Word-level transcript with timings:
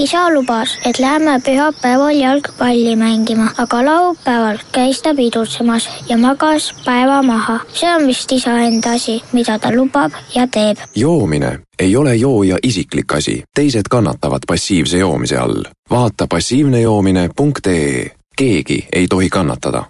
isa 0.00 0.30
lubas, 0.34 0.78
et 0.84 0.98
lähme 0.98 1.40
pühapäeval 1.44 2.16
jalgpalli 2.16 2.96
mängima, 2.96 3.50
aga 3.58 3.84
laupäeval 3.84 4.58
käis 4.72 5.02
ta 5.02 5.14
pidutsemas 5.14 5.88
ja 6.08 6.16
magas 6.18 6.74
päeva 6.84 7.22
maha. 7.22 7.60
see 7.72 7.94
on 7.94 8.06
vist 8.06 8.32
isa 8.32 8.58
enda 8.58 8.92
asi, 8.92 9.22
mida 9.32 9.58
ta 9.58 9.72
lubab 9.76 10.12
ja 10.34 10.46
teeb. 10.46 10.78
joomine 10.94 11.58
ei 11.78 11.96
ole 11.96 12.16
jooja 12.16 12.58
isiklik 12.62 13.12
asi, 13.12 13.42
teised 13.54 13.88
kannatavad 13.90 14.42
passiivse 14.46 14.98
joomise 14.98 15.36
all. 15.36 15.64
vaata 15.90 16.26
passiivnejoomine.ee, 16.30 18.10
keegi 18.36 18.86
ei 18.92 19.06
tohi 19.08 19.28
kannatada. 19.28 19.84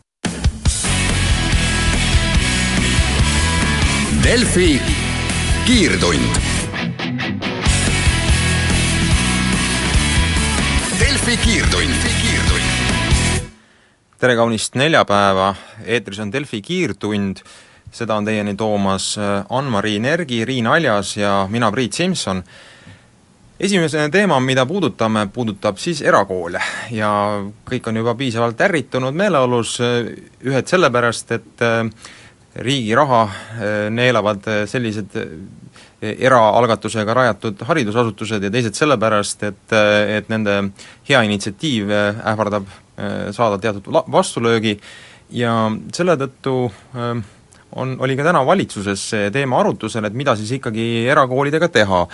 Delfi 4.25 4.81
kiirtund 5.67 6.60
Delfi 11.21 11.37
kiirtund. 11.45 11.93
tere 14.17 14.37
kaunist 14.39 14.77
neljapäeva, 14.81 15.51
eetris 15.85 16.17
on 16.25 16.31
Delfi 16.33 16.63
kiirtund, 16.65 17.43
seda 17.93 18.17
on 18.17 18.25
teieni 18.25 18.55
toomas 18.57 19.11
äh, 19.21 19.45
Ann-Mari 19.53 19.99
Nergi, 20.01 20.39
Riin 20.49 20.67
Aljas 20.67 21.19
ja 21.19 21.45
mina, 21.51 21.69
Priit 21.71 21.93
Simson. 21.93 22.41
esimene 23.61 24.09
teema, 24.09 24.41
mida 24.41 24.65
puudutame, 24.67 25.27
puudutab 25.29 25.77
siis 25.77 26.01
erakoole 26.01 26.63
ja 26.91 27.13
kõik 27.69 27.93
on 27.93 28.01
juba 28.01 28.15
piisavalt 28.17 28.61
ärritunud 28.61 29.13
meeleolus, 29.13 29.77
äh, 29.85 30.15
ühed 30.41 30.73
sellepärast, 30.73 31.37
et 31.37 31.67
äh, 31.69 31.85
riigi 32.57 32.97
raha 32.97 33.27
neelavad 33.93 34.49
sellised 34.67 35.21
eraalgatusega 36.01 37.15
rajatud 37.15 37.61
haridusasutused 37.69 38.45
ja 38.47 38.51
teised 38.53 38.77
sellepärast, 38.79 39.43
et, 39.51 39.75
et 40.17 40.31
nende 40.33 40.57
hea 41.09 41.21
initsiatiiv 41.29 41.93
ähvardab 41.93 42.69
äh, 42.71 43.29
saada 43.37 43.59
teatud 43.61 43.91
vastulöögi 44.13 44.79
ja 45.37 45.55
selle 45.95 46.17
tõttu 46.21 46.55
äh, 46.97 47.13
on, 47.77 47.97
oli 48.01 48.17
ka 48.19 48.27
täna 48.27 48.43
valitsuses 48.47 49.09
see 49.13 49.33
teema 49.35 49.61
arutusel, 49.61 50.09
et 50.09 50.17
mida 50.17 50.35
siis 50.41 50.55
ikkagi 50.57 51.07
erakoolidega 51.13 51.69
teha. 51.69 52.07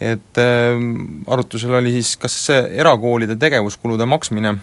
et 0.00 0.38
äh, 0.38 0.78
arutusel 1.26 1.74
oli 1.80 1.96
siis, 1.98 2.16
kas 2.16 2.38
erakoolide 2.54 3.36
tegevuskulude 3.36 4.06
maksmine 4.06 4.56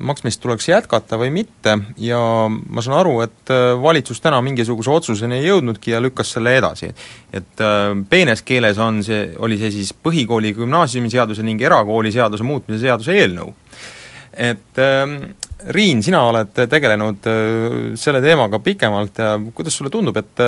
maksmist 0.00 0.40
tuleks 0.42 0.68
jätkata 0.68 1.18
või 1.20 1.30
mitte 1.34 1.76
ja 2.00 2.18
ma 2.48 2.84
saan 2.84 2.98
aru, 3.00 3.20
et 3.24 3.52
äh, 3.52 3.74
valitsus 3.82 4.20
täna 4.24 4.40
mingisuguse 4.44 4.90
otsuseni 4.92 5.40
ei 5.40 5.48
jõudnudki 5.48 5.94
ja 5.94 6.00
lükkas 6.02 6.34
selle 6.36 6.56
edasi. 6.58 6.92
et 7.32 7.64
äh, 7.64 7.90
peenes 8.10 8.42
keeles 8.42 8.78
on 8.78 9.02
see, 9.04 9.30
oli 9.38 9.58
see 9.58 9.70
siis 9.74 9.94
põhikooli 9.94 10.54
gümnaasiumiseaduse 10.56 11.42
ning 11.46 11.62
erakooliseaduse 11.62 12.44
muutmise 12.44 12.80
seaduse 12.86 13.16
eelnõu. 13.16 13.54
et 14.32 14.82
äh, 14.82 15.18
Riin, 15.72 16.02
sina 16.04 16.20
oled 16.28 16.52
tegelenud 16.68 17.26
äh, 17.26 17.78
selle 17.96 18.20
teemaga 18.22 18.58
pikemalt 18.58 19.18
ja 19.18 19.36
kuidas 19.54 19.76
sulle 19.76 19.90
tundub, 19.90 20.16
et 20.16 20.46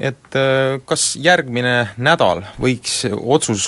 et 0.00 0.36
kas 0.88 1.02
järgmine 1.20 1.92
nädal 2.00 2.40
võiks 2.56 3.02
otsus 3.12 3.66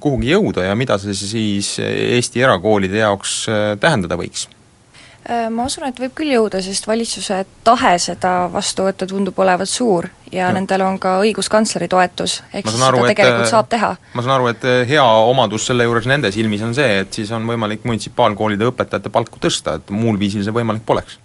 kuhugi 0.00 0.32
jõuda 0.32 0.68
ja 0.68 0.76
mida 0.78 0.98
see 1.00 1.16
siis 1.16 1.74
Eesti 1.82 2.44
erakoolide 2.44 3.02
jaoks 3.02 3.40
äh, 3.50 3.74
tähendada 3.80 4.18
võiks? 4.20 4.48
Äh, 5.28 5.50
ma 5.52 5.66
usun, 5.68 5.84
et 5.84 5.98
võib 6.00 6.14
küll 6.16 6.32
jõuda, 6.32 6.60
sest 6.64 6.86
valitsuse 6.88 7.42
tahe 7.66 7.90
seda 8.00 8.46
vastu 8.52 8.86
võtta 8.86 9.04
tundub 9.08 9.36
olevat 9.42 9.68
suur 9.68 10.08
ja 10.32 10.48
no. 10.48 10.56
nendel 10.56 10.84
on 10.86 10.96
ka 11.02 11.18
õiguskantsleri 11.20 11.88
toetus, 11.92 12.38
ehk 12.52 12.70
siis 12.70 12.84
aru, 12.86 13.02
seda 13.02 13.12
tegelikult 13.12 13.44
et, 13.44 13.52
saab 13.52 13.68
teha. 13.68 13.94
ma 14.14 14.24
saan 14.24 14.36
aru, 14.38 14.50
et 14.54 14.64
äh, 14.64 14.82
hea 14.88 15.04
omadus 15.04 15.68
selle 15.68 15.84
juures 15.84 16.08
nende 16.08 16.32
silmis 16.32 16.64
on 16.64 16.72
see, 16.76 17.02
et 17.02 17.20
siis 17.20 17.32
on 17.36 17.44
võimalik 17.50 17.84
munitsipaalkoolide 17.88 18.70
õpetajate 18.70 19.12
palku 19.12 19.42
tõsta, 19.42 19.76
et 19.82 19.92
muul 19.92 20.20
viisil 20.20 20.46
see 20.46 20.54
võimalik 20.54 20.86
poleks 20.88 21.18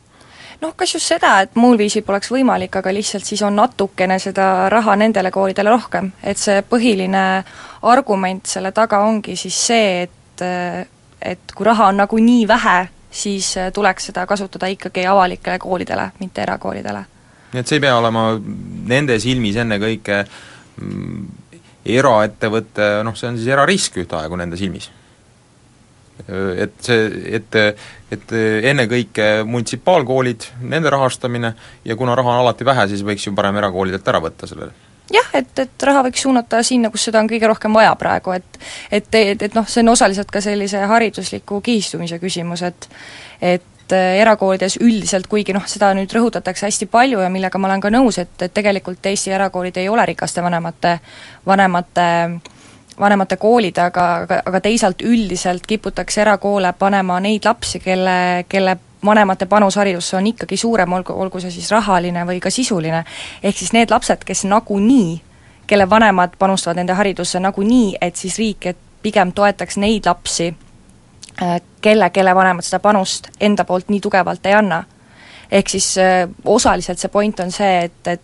noh, 0.64 0.74
kas 0.76 0.94
just 0.96 1.08
seda, 1.12 1.38
et 1.44 1.56
muul 1.60 1.78
viisil 1.80 2.04
poleks 2.08 2.32
võimalik, 2.32 2.76
aga 2.80 2.92
lihtsalt 2.96 3.28
siis 3.28 3.42
on 3.46 3.56
natukene 3.60 4.20
seda 4.20 4.70
raha 4.72 4.96
nendele 5.00 5.32
koolidele 5.32 5.72
rohkem, 5.74 6.12
et 6.24 6.40
see 6.40 6.62
põhiline 6.68 7.24
argument 7.84 8.46
selle 8.48 8.72
taga 8.72 9.04
ongi 9.08 9.36
siis 9.40 9.60
see, 9.68 10.04
et 10.08 10.44
et 11.24 11.54
kui 11.56 11.66
raha 11.66 11.88
on 11.92 12.02
nagunii 12.02 12.48
vähe, 12.48 12.88
siis 13.12 13.54
tuleks 13.74 14.10
seda 14.10 14.26
kasutada 14.28 14.68
ikkagi 14.68 15.06
avalikele 15.08 15.60
koolidele, 15.60 16.10
mitte 16.20 16.42
erakoolidele. 16.44 17.06
nii 17.54 17.62
et 17.62 17.70
see 17.70 17.78
ei 17.78 17.86
pea 17.86 17.98
olema 17.98 18.26
nende 18.90 19.20
silmis 19.22 19.60
ennekõike 19.62 20.24
mm, 20.82 21.24
eraettevõte, 21.86 22.90
noh 23.06 23.16
see 23.16 23.30
on 23.30 23.38
siis 23.38 23.54
erarisk 23.54 24.02
ühtaegu 24.04 24.40
nende 24.42 24.58
silmis 24.58 24.90
et 26.58 26.74
see, 26.86 27.06
et, 27.38 27.56
et 28.14 28.34
ennekõike 28.70 29.28
munitsipaalkoolid, 29.50 30.46
nende 30.70 30.92
rahastamine 30.94 31.54
ja 31.86 31.96
kuna 32.00 32.16
raha 32.16 32.36
on 32.36 32.44
alati 32.44 32.66
vähe, 32.66 32.88
siis 32.92 33.06
võiks 33.06 33.28
ju 33.28 33.34
parem 33.36 33.58
erakoolidelt 33.62 34.08
ära 34.08 34.22
võtta 34.24 34.50
sellele 34.50 34.93
jah, 35.14 35.30
et, 35.38 35.60
et 35.60 35.86
raha 35.90 36.04
võiks 36.08 36.24
suunata 36.26 36.64
sinna, 36.66 36.92
kus 36.94 37.08
seda 37.10 37.22
on 37.22 37.30
kõige 37.30 37.50
rohkem 37.50 37.74
vaja 37.74 37.94
praegu, 38.00 38.34
et 38.38 38.60
et, 38.92 39.08
et, 39.16 39.42
et 39.50 39.56
noh, 39.56 39.68
see 39.68 39.84
on 39.84 39.94
osaliselt 39.94 40.32
ka 40.32 40.42
sellise 40.42 40.82
haridusliku 40.90 41.62
kihistumise 41.62 42.20
küsimus, 42.24 42.66
et 42.66 42.90
et 43.42 43.94
äh, 43.94 44.16
erakoolides 44.22 44.80
üldiselt, 44.82 45.28
kuigi 45.28 45.54
noh, 45.54 45.66
seda 45.68 45.94
nüüd 45.98 46.12
rõhutatakse 46.14 46.68
hästi 46.70 46.88
palju 46.92 47.22
ja 47.24 47.30
millega 47.30 47.60
ma 47.60 47.70
olen 47.72 47.84
ka 47.84 47.92
nõus, 47.94 48.20
et, 48.22 48.36
et 48.42 48.54
tegelikult 48.54 49.06
Eesti 49.06 49.36
erakoolid 49.36 49.78
ei 49.78 49.90
ole 49.90 50.06
rikaste 50.14 50.44
vanemate, 50.44 50.98
vanemate 51.46 52.10
vanemate 53.00 53.38
koolid, 53.42 53.78
aga, 53.82 54.04
aga, 54.24 54.42
aga 54.46 54.60
teisalt 54.62 55.02
üldiselt 55.02 55.66
kiputakse 55.68 56.22
erakoole 56.22 56.74
panema 56.78 57.20
neid 57.24 57.46
lapsi, 57.46 57.80
kelle, 57.82 58.46
kelle 58.50 58.78
vanemate 59.06 59.46
panus 59.46 59.76
haridusse 59.76 60.18
on 60.18 60.28
ikkagi 60.28 60.58
suurem, 60.58 60.94
olgu, 60.94 61.14
olgu 61.14 61.40
see 61.40 61.52
siis 61.52 61.72
rahaline 61.72 62.26
või 62.28 62.40
ka 62.44 62.52
sisuline, 62.54 63.04
ehk 63.44 63.58
siis 63.58 63.74
need 63.74 63.92
lapsed, 63.92 64.24
kes 64.26 64.46
nagunii, 64.50 65.22
kelle 65.68 65.90
vanemad 65.90 66.38
panustavad 66.40 66.80
nende 66.82 66.96
haridusse 66.98 67.40
nagunii, 67.40 67.98
et 68.02 68.16
siis 68.16 68.38
riik, 68.40 68.66
et 68.74 68.78
pigem 69.04 69.32
toetaks 69.36 69.78
neid 69.78 70.08
lapsi, 70.08 70.54
äh, 71.42 71.60
kelle, 71.82 72.10
kelle 72.10 72.36
vanemad 72.36 72.66
seda 72.66 72.80
panust 72.80 73.30
enda 73.42 73.66
poolt 73.68 73.90
nii 73.90 74.02
tugevalt 74.02 74.46
ei 74.46 74.54
anna. 74.54 74.84
ehk 75.52 75.70
siis 75.70 75.98
äh, 75.98 76.30
osaliselt 76.46 77.00
see 77.00 77.10
point 77.10 77.40
on 77.40 77.52
see, 77.52 77.84
et, 77.84 78.08
et 78.08 78.22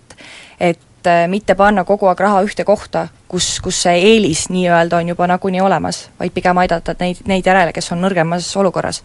et 0.60 1.08
äh, 1.08 1.28
mitte 1.28 1.56
panna 1.56 1.84
kogu 1.84 2.08
aeg 2.10 2.20
raha 2.20 2.42
ühte 2.44 2.66
kohta, 2.66 3.08
kus, 3.28 3.60
kus 3.64 3.84
see 3.84 4.02
eelis 4.04 4.50
nii-öelda 4.50 4.98
on 4.98 5.08
juba 5.08 5.28
nagunii 5.28 5.62
olemas, 5.62 6.10
vaid 6.20 6.34
pigem 6.36 6.58
aidata 6.58 6.96
neid, 7.00 7.22
neid 7.28 7.46
järele, 7.46 7.72
kes 7.74 7.92
on 7.92 8.02
nõrgemas 8.04 8.50
olukorras 8.60 9.04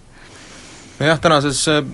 nojah, 0.98 1.20
tänases 1.20 1.68
äh, 1.68 1.84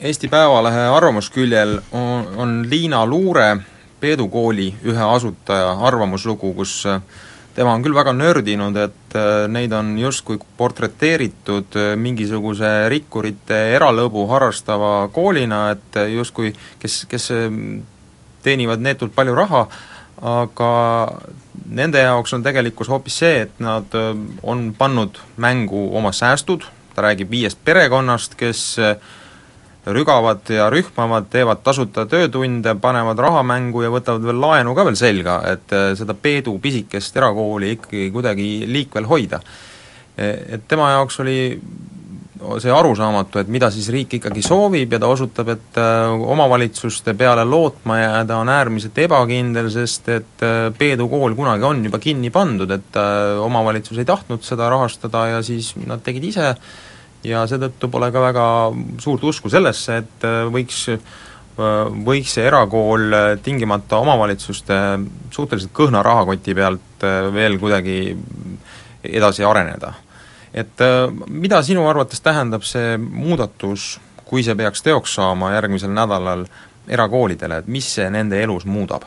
Eesti 0.00 0.28
Päevalehe 0.28 0.80
arvamusküljel 0.80 1.80
on, 1.92 2.26
on 2.36 2.66
Liina 2.70 3.06
Luure, 3.06 3.56
Peedu 4.00 4.28
kooli 4.28 4.72
ühe 4.84 5.02
asutaja 5.14 5.72
arvamuslugu, 5.86 6.52
kus 6.54 6.86
äh, 6.86 7.02
tema 7.54 7.74
on 7.74 7.84
küll 7.84 7.94
väga 7.94 8.12
nördinud, 8.16 8.76
et 8.76 9.14
äh, 9.18 9.44
neid 9.48 9.72
on 9.76 9.92
justkui 9.98 10.40
portreteeritud 10.56 11.78
mingisuguse 12.00 12.88
rikkurite 12.90 13.60
eralõbu 13.76 14.26
harrastava 14.32 15.08
koolina, 15.14 15.68
et 15.76 16.00
justkui 16.16 16.54
kes, 16.82 17.04
kes 17.10 17.30
teenivad 18.42 18.82
neetult 18.82 19.14
palju 19.14 19.36
raha, 19.36 19.62
aga 20.26 20.72
nende 21.70 22.02
jaoks 22.02 22.34
on 22.34 22.42
tegelikkus 22.42 22.90
hoopis 22.90 23.22
see, 23.22 23.46
et 23.46 23.62
nad 23.62 23.94
on 24.42 24.70
pannud 24.78 25.22
mängu 25.38 25.86
oma 25.96 26.12
säästud, 26.12 26.66
ta 27.00 27.08
räägib 27.08 27.32
viiest 27.32 27.60
perekonnast, 27.64 28.36
kes 28.36 28.62
eh, 28.78 28.96
rügavad 29.88 30.48
ja 30.52 30.68
rühmavad, 30.72 31.30
teevad 31.32 31.62
tasuta 31.64 32.04
töötunde, 32.06 32.74
panevad 32.80 33.18
raha 33.18 33.42
mängu 33.46 33.84
ja 33.86 33.92
võtavad 33.92 34.26
veel 34.28 34.40
laenu 34.42 34.74
ka 34.76 34.84
veel 34.90 34.98
selga, 35.00 35.40
et 35.54 35.72
eh, 35.76 35.92
seda 35.98 36.14
Peedu 36.14 36.58
pisikest 36.60 37.16
erakooli 37.16 37.76
ikkagi 37.78 38.10
kuidagi 38.12 38.50
liikvel 38.68 39.08
hoida. 39.08 39.40
Eh, 40.16 40.58
et 40.58 40.68
tema 40.68 40.92
jaoks 40.96 41.22
oli 41.24 41.38
see 42.60 42.72
arusaamatu, 42.72 43.42
et 43.42 43.48
mida 43.52 43.68
siis 43.72 43.90
riik 43.92 44.14
ikkagi 44.16 44.40
soovib 44.40 44.94
ja 44.94 45.00
ta 45.00 45.10
osutab, 45.12 45.50
et 45.52 45.76
omavalitsuste 46.24 47.12
peale 47.12 47.44
lootma 47.44 47.98
jääda 47.98 48.38
on 48.40 48.48
äärmiselt 48.48 48.96
ebakindel, 49.04 49.68
sest 49.68 50.08
et 50.08 50.44
Peedu 50.78 51.08
kool 51.12 51.36
kunagi 51.36 51.68
on 51.68 51.84
juba 51.84 52.00
kinni 52.00 52.32
pandud, 52.32 52.72
et 52.72 52.96
omavalitsus 53.44 54.00
ei 54.00 54.08
tahtnud 54.08 54.40
seda 54.40 54.70
rahastada 54.72 55.26
ja 55.34 55.42
siis 55.44 55.74
nad 55.84 56.00
tegid 56.06 56.30
ise 56.32 56.46
äh, 56.54 56.80
ja 57.24 57.42
seetõttu 57.48 57.90
pole 57.92 58.10
ka 58.12 58.22
väga 58.22 58.44
suurt 59.02 59.24
usku 59.28 59.50
sellesse, 59.52 60.00
et 60.02 60.26
äh, 60.26 60.44
võiks 60.52 60.86
äh, 60.94 61.00
võiks 62.06 62.36
see 62.36 62.46
erakool 62.48 63.12
äh, 63.12 63.32
tingimata 63.44 64.00
omavalitsuste 64.00 64.76
suhteliselt 65.34 65.74
kõhna 65.76 66.04
rahakoti 66.06 66.54
pealt 66.56 67.04
veel 67.34 67.58
kuidagi 67.60 68.16
edasi 69.04 69.44
areneda. 69.44 69.94
et 70.52 70.82
mida 71.28 71.62
sinu 71.62 71.86
arvates 71.88 72.20
tähendab 72.20 72.64
see 72.66 72.96
muudatus, 72.98 74.00
kui 74.24 74.42
see 74.42 74.56
peaks 74.58 74.82
teoks 74.82 75.14
saama 75.14 75.52
järgmisel 75.54 75.92
nädalal 75.94 76.44
erakoolidele, 76.88 77.58
et 77.58 77.66
mis 77.66 77.86
see 77.94 78.10
nende 78.10 78.42
elus 78.42 78.66
muudab? 78.66 79.04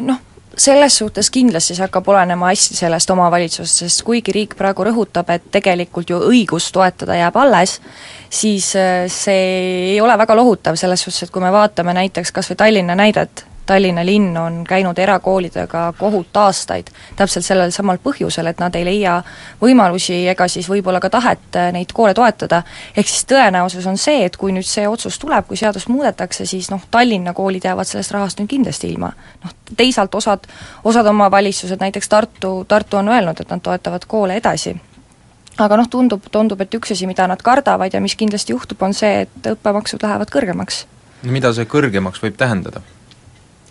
Noh, 0.00 0.18
selles 0.56 0.96
suhtes 0.98 1.30
kindlasti 1.32 1.76
see 1.76 1.84
hakkab 1.84 2.08
olenema 2.12 2.50
hästi 2.50 2.76
sellest 2.76 3.10
omavalitsusest, 3.14 3.84
sest 3.84 4.02
kuigi 4.06 4.34
riik 4.34 4.56
praegu 4.58 4.84
rõhutab, 4.88 5.30
et 5.32 5.48
tegelikult 5.54 6.10
ju 6.12 6.20
õigus 6.28 6.70
toetada 6.74 7.16
jääb 7.18 7.38
alles, 7.40 7.78
siis 8.30 8.72
äh, 8.76 9.06
see 9.12 9.94
ei 9.94 10.00
ole 10.00 10.16
väga 10.18 10.36
lohutav 10.36 10.76
selles 10.80 11.04
suhtes, 11.04 11.24
et 11.26 11.34
kui 11.34 11.44
me 11.44 11.52
vaatame 11.52 11.96
näiteks 11.96 12.32
kas 12.32 12.52
või 12.52 12.60
Tallinna 12.64 12.98
näidet, 12.98 13.46
Tallinna 13.66 14.04
linn 14.06 14.36
on 14.36 14.64
käinud 14.68 14.98
erakoolidega 14.98 15.92
kohut 15.98 16.36
aastaid 16.36 16.90
täpselt 17.16 17.44
sellel 17.46 17.70
samal 17.70 18.00
põhjusel, 18.02 18.50
et 18.50 18.58
nad 18.58 18.74
ei 18.74 18.84
leia 18.84 19.16
võimalusi 19.60 20.16
ega 20.32 20.48
siis 20.50 20.68
võib-olla 20.70 21.00
ka 21.00 21.10
tahet 21.10 21.58
äh, 21.58 21.70
neid 21.72 21.94
koole 21.94 22.14
toetada, 22.14 22.62
ehk 22.96 23.08
siis 23.08 23.26
tõenäosus 23.30 23.86
on 23.86 23.98
see, 23.98 24.24
et 24.26 24.36
kui 24.36 24.52
nüüd 24.52 24.66
see 24.66 24.88
otsus 24.88 25.18
tuleb, 25.22 25.46
kui 25.46 25.60
seadust 25.60 25.88
muudetakse, 25.92 26.46
siis 26.46 26.70
noh, 26.74 26.82
Tallinna 26.90 27.34
koolid 27.38 27.64
jäävad 27.64 27.88
sellest 27.88 28.14
rahast 28.16 28.42
nüüd 28.42 28.50
kindlasti 28.50 28.90
ilma. 28.90 29.12
noh, 29.44 29.54
teisalt 29.76 30.14
osad, 30.14 30.48
osad 30.84 31.06
omavalitsused, 31.06 31.80
näiteks 31.80 32.08
Tartu, 32.08 32.64
Tartu 32.68 32.96
on 32.96 33.08
öelnud, 33.08 33.40
et 33.40 33.50
nad 33.50 33.62
toetavad 33.62 34.08
koole 34.08 34.36
edasi 34.42 34.74
aga 35.60 35.76
noh, 35.76 35.88
tundub, 35.90 36.24
tundub, 36.32 36.60
et 36.64 36.74
üks 36.74 36.94
asi, 36.94 37.06
mida 37.06 37.26
nad 37.28 37.42
kardavad 37.44 37.92
ja 37.92 38.00
mis 38.00 38.16
kindlasti 38.18 38.54
juhtub, 38.54 38.80
on 38.82 38.94
see, 38.96 39.26
et 39.26 39.52
õppemaksud 39.52 40.02
lähevad 40.02 40.32
kõrgemaks. 40.32 40.86
mida 41.22 41.52
see 41.52 41.68
kõrgemaks 41.68 42.22
võib 42.22 42.36
tähendada? 42.36 42.82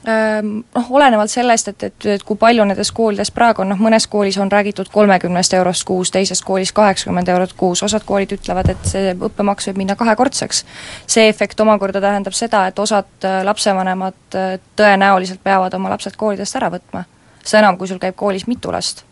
Noh, 0.05 0.87
olenevalt 0.89 1.29
sellest, 1.29 1.67
et, 1.67 1.83
et, 1.83 2.05
et 2.15 2.23
kui 2.25 2.37
palju 2.39 2.63
nendes 2.65 2.89
koolides 2.95 3.29
praegu 3.35 3.61
on, 3.61 3.69
noh 3.69 3.81
mõnes 3.81 4.07
koolis 4.09 4.39
on 4.41 4.49
räägitud 4.51 4.89
kolmekümnest 4.93 5.53
eurost 5.53 5.85
kuus, 5.85 6.11
teises 6.11 6.41
koolis 6.41 6.71
kaheksakümmend 6.73 7.29
eurot 7.29 7.53
kuus, 7.57 7.83
osad 7.85 8.05
koolid 8.07 8.33
ütlevad, 8.33 8.71
et 8.73 8.89
see 8.89 9.13
õppemaks 9.13 9.69
võib 9.69 9.83
minna 9.83 9.95
kahekordseks. 9.99 10.65
see 11.05 11.27
efekt 11.29 11.59
omakorda 11.59 12.01
tähendab 12.01 12.33
seda, 12.33 12.65
et 12.67 12.79
osad 12.79 13.29
äh, 13.29 13.43
lapsevanemad 13.45 14.35
äh, 14.35 14.57
tõenäoliselt 14.75 15.43
peavad 15.43 15.73
oma 15.77 15.93
lapsed 15.93 16.17
koolidest 16.17 16.57
ära 16.57 16.71
võtma. 16.73 17.05
seda 17.43 17.61
enam, 17.61 17.77
kui 17.77 17.87
sul 17.87 18.01
käib 18.01 18.15
koolis 18.15 18.47
mitu 18.47 18.71
last 18.71 19.05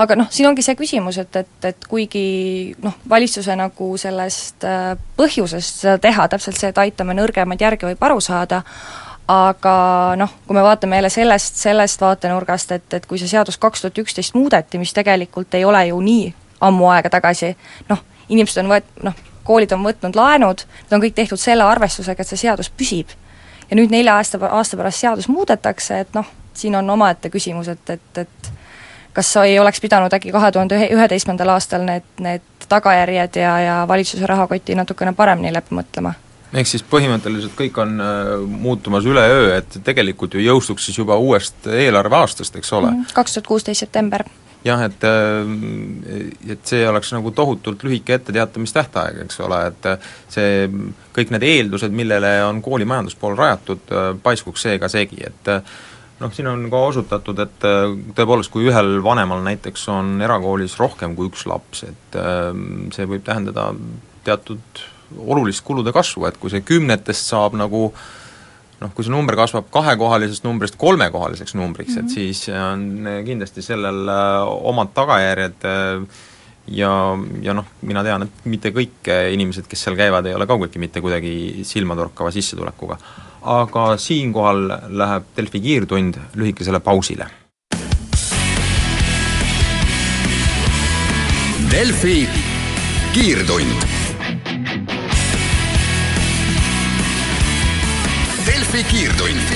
aga 0.00 0.16
noh, 0.16 0.30
siin 0.32 0.48
ongi 0.48 0.64
see 0.64 0.78
küsimus, 0.78 1.18
et, 1.20 1.36
et, 1.36 1.68
et 1.68 1.86
kuigi 1.88 2.72
noh, 2.80 2.96
valitsuse 3.08 3.56
nagu 3.58 3.92
sellest 4.00 4.64
äh, 4.64 4.94
põhjusest 5.18 5.84
seda 5.84 5.98
teha, 6.00 6.28
täpselt 6.32 6.56
see, 6.56 6.72
et 6.72 6.82
aitame 6.82 7.16
nõrgemaid 7.18 7.60
järgi, 7.60 7.88
võib 7.90 8.08
aru 8.08 8.20
saada, 8.24 8.62
aga 9.30 9.74
noh, 10.18 10.32
kui 10.46 10.56
me 10.56 10.62
vaatame 10.62 10.96
jälle 10.96 11.10
sellest, 11.10 11.54
sellest 11.56 12.00
vaatenurgast, 12.00 12.72
et, 12.72 12.94
et 12.94 13.06
kui 13.06 13.18
see 13.20 13.30
seadus 13.30 13.58
kaks 13.62 13.84
tuhat 13.84 13.98
üksteist 14.02 14.34
muudeti, 14.34 14.78
mis 14.78 14.94
tegelikult 14.96 15.54
ei 15.54 15.64
ole 15.64 15.84
ju 15.86 16.00
nii 16.02 16.30
ammu 16.66 16.88
aega 16.90 17.12
tagasi, 17.12 17.52
noh, 17.88 18.02
inimesed 18.28 18.64
on 18.64 18.72
võet-, 18.72 18.94
noh, 19.06 19.16
koolid 19.46 19.72
on 19.76 19.84
võtnud 19.86 20.18
laenud, 20.18 20.64
need 20.82 20.96
on 20.96 21.04
kõik 21.04 21.16
tehtud 21.16 21.40
selle 21.40 21.66
arvestusega, 21.66 22.22
et 22.22 22.32
see 22.32 22.42
seadus 22.46 22.70
püsib. 22.70 23.14
ja 23.70 23.76
nüüd 23.78 23.92
nelja 23.94 24.16
aasta, 24.18 24.38
aasta 24.50 24.76
pärast 24.76 25.04
seadus 25.04 25.28
muudetakse, 25.30 26.00
et 26.00 26.14
noh, 26.14 26.26
siin 26.54 26.74
on 26.74 26.90
omaette 26.90 27.30
küsimus, 27.30 27.68
et, 27.70 27.90
et, 27.90 28.18
et 28.24 28.50
kas 29.12 29.30
ei 29.44 29.58
oleks 29.58 29.80
pidanud 29.80 30.12
äkki 30.12 30.32
kahe 30.34 30.50
tuhande 30.52 30.80
üheteistkümnendal 30.90 31.54
aastal 31.54 31.86
need, 31.86 32.06
need 32.18 32.42
tagajärjed 32.68 33.38
ja, 33.38 33.54
ja 33.60 33.76
valitsuse 33.88 34.26
rahakoti 34.26 34.74
natukene 34.74 35.14
paremini 35.14 35.54
läbi 35.54 35.78
mõtlema? 35.78 36.14
Ehk 36.50 36.68
siis 36.68 36.84
põhimõtteliselt 36.90 37.54
kõik 37.58 37.78
on 37.82 37.96
äh, 38.02 38.34
muutumas 38.42 39.06
üleöö, 39.06 39.52
et 39.58 39.80
tegelikult 39.86 40.34
ju 40.34 40.44
jõustuks 40.44 40.88
siis 40.88 40.98
juba 40.98 41.18
uuest 41.20 41.68
eelarveaastast, 41.70 42.58
eks 42.60 42.72
ole? 42.78 42.92
Mhm, 42.92 43.10
kaks 43.14 43.36
tuhat 43.36 43.50
kuusteist 43.50 43.86
september. 43.86 44.24
jah, 44.64 44.82
et 44.84 45.04
äh, 45.06 45.52
et 46.52 46.66
see 46.66 46.82
oleks 46.88 47.12
nagu 47.14 47.30
tohutult 47.36 47.84
lühike 47.86 48.18
etteteatamistähtaeg, 48.18 49.22
eks 49.26 49.40
ole, 49.46 49.60
et 49.70 49.88
see, 50.28 50.66
kõik 51.16 51.32
need 51.36 51.46
eeldused, 51.46 51.94
millele 51.94 52.34
on 52.44 52.60
kooli 52.62 52.84
majanduspool 52.88 53.38
rajatud, 53.38 53.86
äh, 53.94 54.10
paiskuks 54.22 54.66
seega 54.66 54.90
segi, 54.92 55.22
et 55.30 55.54
noh, 56.20 56.34
siin 56.34 56.50
on 56.50 56.66
ka 56.68 56.82
osutatud, 56.90 57.38
et 57.40 57.64
tõepoolest, 58.18 58.50
kui 58.52 58.66
ühel 58.68 58.98
vanemal 59.04 59.40
näiteks 59.46 59.86
on 59.88 60.18
erakoolis 60.20 60.74
rohkem 60.82 61.14
kui 61.16 61.30
üks 61.30 61.46
laps, 61.48 61.86
et 61.88 62.18
see 62.92 63.06
võib 63.08 63.24
tähendada 63.24 63.70
teatud 64.26 64.82
olulist 65.18 65.64
kulude 65.66 65.92
kasvu, 65.92 66.26
et 66.28 66.40
kui 66.40 66.50
see 66.52 66.64
kümnetest 66.66 67.30
saab 67.32 67.56
nagu 67.58 67.90
noh, 68.80 68.90
kui 68.94 69.04
see 69.04 69.12
number 69.12 69.36
kasvab 69.36 69.68
kahekohalisest 69.74 70.44
numbrist 70.46 70.78
kolmekohaliseks 70.80 71.54
numbriks 71.54 71.94
mm, 71.94 71.96
-hmm. 71.96 72.00
et 72.00 72.04
mhm. 72.04 72.14
siis 72.14 72.48
on 72.48 73.24
kindlasti 73.26 73.62
sellel 73.62 74.08
äh, 74.08 74.68
omad 74.72 74.94
tagajärjed 74.94 75.64
äh, 75.64 76.20
ja, 76.66 77.18
ja 77.42 77.54
noh, 77.54 77.66
mina 77.82 78.04
tean, 78.06 78.26
et 78.26 78.44
mitte 78.44 78.72
kõik 78.74 79.10
inimesed, 79.32 79.66
kes 79.68 79.86
seal 79.86 79.98
käivad, 79.98 80.26
ei 80.26 80.34
ole 80.34 80.46
kaugeltki 80.46 80.78
mitte 80.78 81.00
kuidagi 81.00 81.64
silmatorkava 81.66 82.30
sissetulekuga. 82.30 82.98
aga 83.42 83.96
siinkohal 83.96 84.66
läheb 84.88 85.30
Delfi 85.36 85.60
kiirtund 85.60 86.18
lühikesele 86.36 86.80
pausile. 86.80 87.26
Delfi 91.70 92.28
kiirtund 93.14 93.99
Delfi 98.60 98.82
kiirtund. 98.84 99.52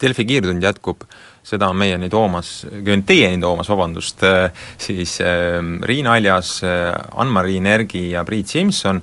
Delfi 0.00 0.24
kiirtund 0.24 0.64
jätkub, 0.64 1.02
seda 1.44 1.66
on 1.68 1.76
meieni 1.76 2.06
toomas, 2.08 2.62
teieni 3.04 3.36
toomas, 3.42 3.68
vabandust, 3.68 4.22
äh, 4.24 4.62
siis 4.80 5.18
äh, 5.20 5.58
Riin 5.84 6.06
Aljas, 6.08 6.54
äh, 6.64 6.88
Ann-Mari 7.20 7.58
Nergi 7.60 8.06
ja 8.14 8.22
Priit 8.24 8.48
Simson 8.48 9.02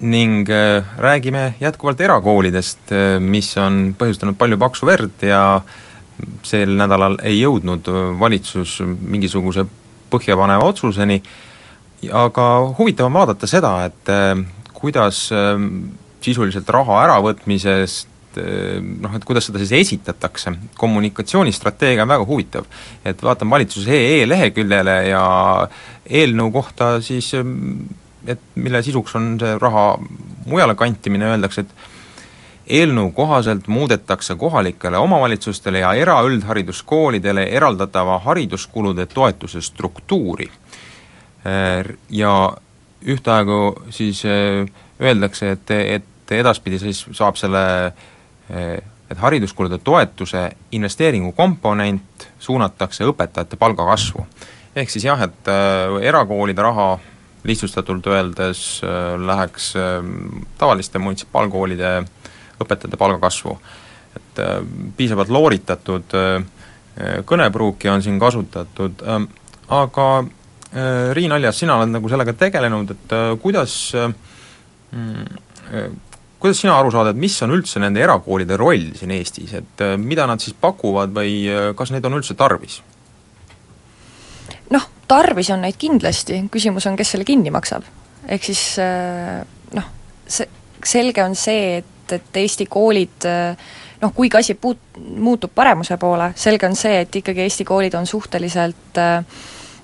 ning 0.00 0.42
räägime 0.98 1.44
jätkuvalt 1.60 2.02
erakoolidest, 2.02 2.90
mis 3.22 3.52
on 3.62 3.94
põhjustanud 3.98 4.34
palju 4.40 4.58
paksu 4.58 4.88
verd 4.90 5.22
ja 5.22 5.42
sel 6.42 6.74
nädalal 6.80 7.14
ei 7.22 7.38
jõudnud 7.38 7.92
valitsus 8.18 8.80
mingisuguse 8.82 9.62
põhjapaneva 10.10 10.66
otsuseni, 10.66 11.20
aga 12.10 12.48
huvitav 12.80 13.06
on 13.06 13.16
vaadata 13.20 13.46
seda, 13.46 13.72
et 13.86 14.74
kuidas 14.74 15.28
sisuliselt 16.24 16.68
raha 16.72 17.02
äravõtmisest 17.04 18.40
eh, 18.40 18.80
noh, 18.80 19.14
et 19.16 19.24
kuidas 19.24 19.48
seda 19.48 19.62
siis 19.62 19.74
esitatakse, 19.80 20.54
kommunikatsioonistrateegia 20.78 22.06
on 22.06 22.14
väga 22.14 22.26
huvitav. 22.26 22.66
et 23.04 23.22
vaatan 23.22 23.50
valitsuse 23.50 23.92
EE 23.92 24.26
leheküljele 24.28 24.98
ja 25.08 25.24
eelnõu 26.06 26.50
kohta 26.52 26.96
siis 27.00 27.34
et 28.26 28.40
mille 28.54 28.82
sisuks 28.82 29.14
on 29.16 29.34
see 29.40 29.58
raha 29.60 29.86
mujale 30.46 30.74
kantimine, 30.78 31.30
öeldakse, 31.30 31.64
et 31.66 32.80
eelnõu 32.80 33.12
kohaselt 33.14 33.68
muudetakse 33.70 34.34
kohalikele 34.38 34.98
omavalitsustele 34.98 35.84
ja 35.84 35.92
eraüldhariduskoolidele 35.94 37.46
eraldatava 37.58 38.18
hariduskulude 38.24 39.06
toetuse 39.06 39.62
struktuuri. 39.62 40.48
Eh, 41.46 41.92
ja 42.10 42.32
ühtaegu 43.06 43.60
siis 43.94 44.24
eh, 44.24 44.66
öeldakse, 45.00 45.50
et, 45.50 45.70
et 45.70 46.32
edaspidi 46.32 46.78
siis 46.78 47.04
saab 47.12 47.36
selle 47.36 47.64
et 49.10 49.18
hariduskulude 49.18 49.78
toetuse 49.78 50.50
investeeringu 50.72 51.32
komponent 51.32 52.28
suunatakse 52.38 53.06
õpetajate 53.06 53.56
palgakasvu. 53.56 54.26
ehk 54.76 54.90
siis 54.90 55.04
jah, 55.04 55.22
et 55.22 55.48
äh, 55.48 56.00
erakoolide 56.02 56.62
raha 56.62 56.98
lihtsustatult 57.46 58.06
öeldes 58.06 58.82
äh, 58.84 59.14
läheks 59.20 59.74
äh, 59.76 60.02
tavaliste 60.58 60.98
munitsipaalkoolide 60.98 62.02
õpetajate 62.60 62.96
palgakasvu. 62.96 63.58
et 64.16 64.38
äh, 64.38 64.58
piisavalt 64.96 65.28
looritatud 65.28 66.18
kõnepruuki 67.26 67.90
on 67.92 68.02
siin 68.02 68.18
kasutatud 68.18 69.02
äh,, 69.04 69.22
aga 69.68 70.24
Riin 71.12 71.32
Aljas, 71.32 71.58
sina 71.58 71.76
oled 71.76 71.92
nagu 71.92 72.08
sellega 72.08 72.32
tegelenud, 72.32 72.90
et 72.90 73.12
kuidas 73.40 73.94
äh, 73.94 74.10
mm, 74.96 75.96
kuidas 76.38 76.60
sina 76.60 76.76
aru 76.78 76.92
saad, 76.92 77.10
et 77.10 77.20
mis 77.20 77.36
on 77.44 77.54
üldse 77.56 77.80
nende 77.82 78.02
erakoolide 78.04 78.58
roll 78.60 78.90
siin 78.98 79.14
Eestis, 79.16 79.54
et 79.56 79.84
äh, 79.84 79.96
mida 80.00 80.26
nad 80.28 80.42
siis 80.42 80.56
pakuvad 80.60 81.14
või 81.16 81.40
äh, 81.50 81.70
kas 81.76 81.92
neid 81.94 82.04
on 82.08 82.18
üldse 82.18 82.36
tarvis? 82.38 82.80
noh, 84.70 84.86
tarvis 85.08 85.50
on 85.54 85.64
neid 85.64 85.78
kindlasti, 85.80 86.42
küsimus 86.52 86.86
on, 86.90 86.98
kes 86.98 87.14
selle 87.14 87.26
kinni 87.26 87.52
maksab. 87.54 87.86
ehk 88.28 88.46
siis 88.46 88.62
äh, 88.82 89.40
noh, 89.74 89.90
see, 90.26 90.48
selge 90.84 91.24
on 91.24 91.34
see, 91.38 91.80
et, 91.80 92.14
et 92.14 92.42
Eesti 92.42 92.68
koolid 92.70 93.26
noh, 94.02 94.12
kuigi 94.14 94.38
asi 94.38 94.54
puut-, 94.60 95.00
muutub 95.00 95.54
paremuse 95.54 95.96
poole, 95.98 96.30
selge 96.38 96.68
on 96.68 96.76
see, 96.78 97.00
et 97.00 97.22
ikkagi 97.22 97.46
Eesti 97.46 97.64
koolid 97.66 97.96
on 97.98 98.06
suhteliselt 98.06 99.00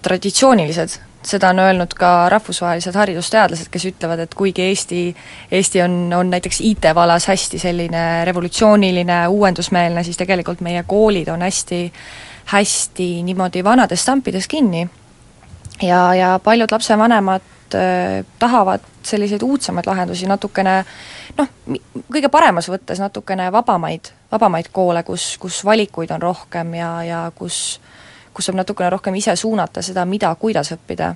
traditsioonilised 0.02 1.00
seda 1.26 1.50
on 1.52 1.58
öelnud 1.58 1.94
ka 1.98 2.28
rahvusvahelised 2.32 2.96
haridusteadlased, 2.98 3.70
kes 3.70 3.86
ütlevad, 3.92 4.24
et 4.24 4.34
kuigi 4.34 4.62
Eesti, 4.62 5.02
Eesti 5.50 5.82
on, 5.82 5.96
on 6.16 6.30
näiteks 6.30 6.60
IT-vallas 6.60 7.28
hästi 7.30 7.58
selline 7.58 8.24
revolutsiooniline, 8.24 9.26
uuendusmeelne, 9.28 10.04
siis 10.04 10.18
tegelikult 10.20 10.60
meie 10.60 10.84
koolid 10.86 11.28
on 11.32 11.42
hästi, 11.42 11.82
hästi 12.54 13.08
niimoodi 13.22 13.64
vanades 13.64 14.02
stampides 14.02 14.48
kinni. 14.48 14.88
ja, 15.82 16.14
ja 16.14 16.40
paljud 16.44 16.70
lapsevanemad 16.72 17.42
äh, 17.74 18.24
tahavad 18.38 18.80
selliseid 19.02 19.42
uudsemaid 19.42 19.86
lahendusi, 19.86 20.26
natukene 20.26 20.84
noh, 21.38 21.48
kõige 22.12 22.28
paremas 22.28 22.68
võttes 22.70 23.00
natukene 23.02 23.50
vabamaid, 23.52 24.12
vabamaid 24.32 24.70
koole, 24.72 25.02
kus, 25.02 25.36
kus 25.38 25.64
valikuid 25.64 26.10
on 26.10 26.22
rohkem 26.22 26.74
ja, 26.74 26.92
ja 27.06 27.22
kus 27.34 27.80
kus 28.34 28.48
saab 28.48 28.56
natukene 28.60 28.90
rohkem 28.90 29.14
ise 29.14 29.36
suunata 29.36 29.82
seda, 29.82 30.04
mida, 30.04 30.34
kuidas 30.34 30.72
õppida. 30.72 31.14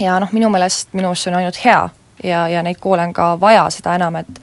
ja 0.00 0.18
noh, 0.20 0.32
minu 0.32 0.50
meelest, 0.50 0.92
minu 0.92 1.08
arust 1.08 1.26
see 1.26 1.32
on 1.32 1.38
ainult 1.38 1.64
hea 1.64 1.80
ja, 2.24 2.48
ja 2.48 2.62
neid 2.62 2.80
koole 2.80 3.02
on 3.02 3.12
ka 3.12 3.34
vaja, 3.40 3.70
seda 3.70 3.94
enam, 3.94 4.16
et 4.16 4.42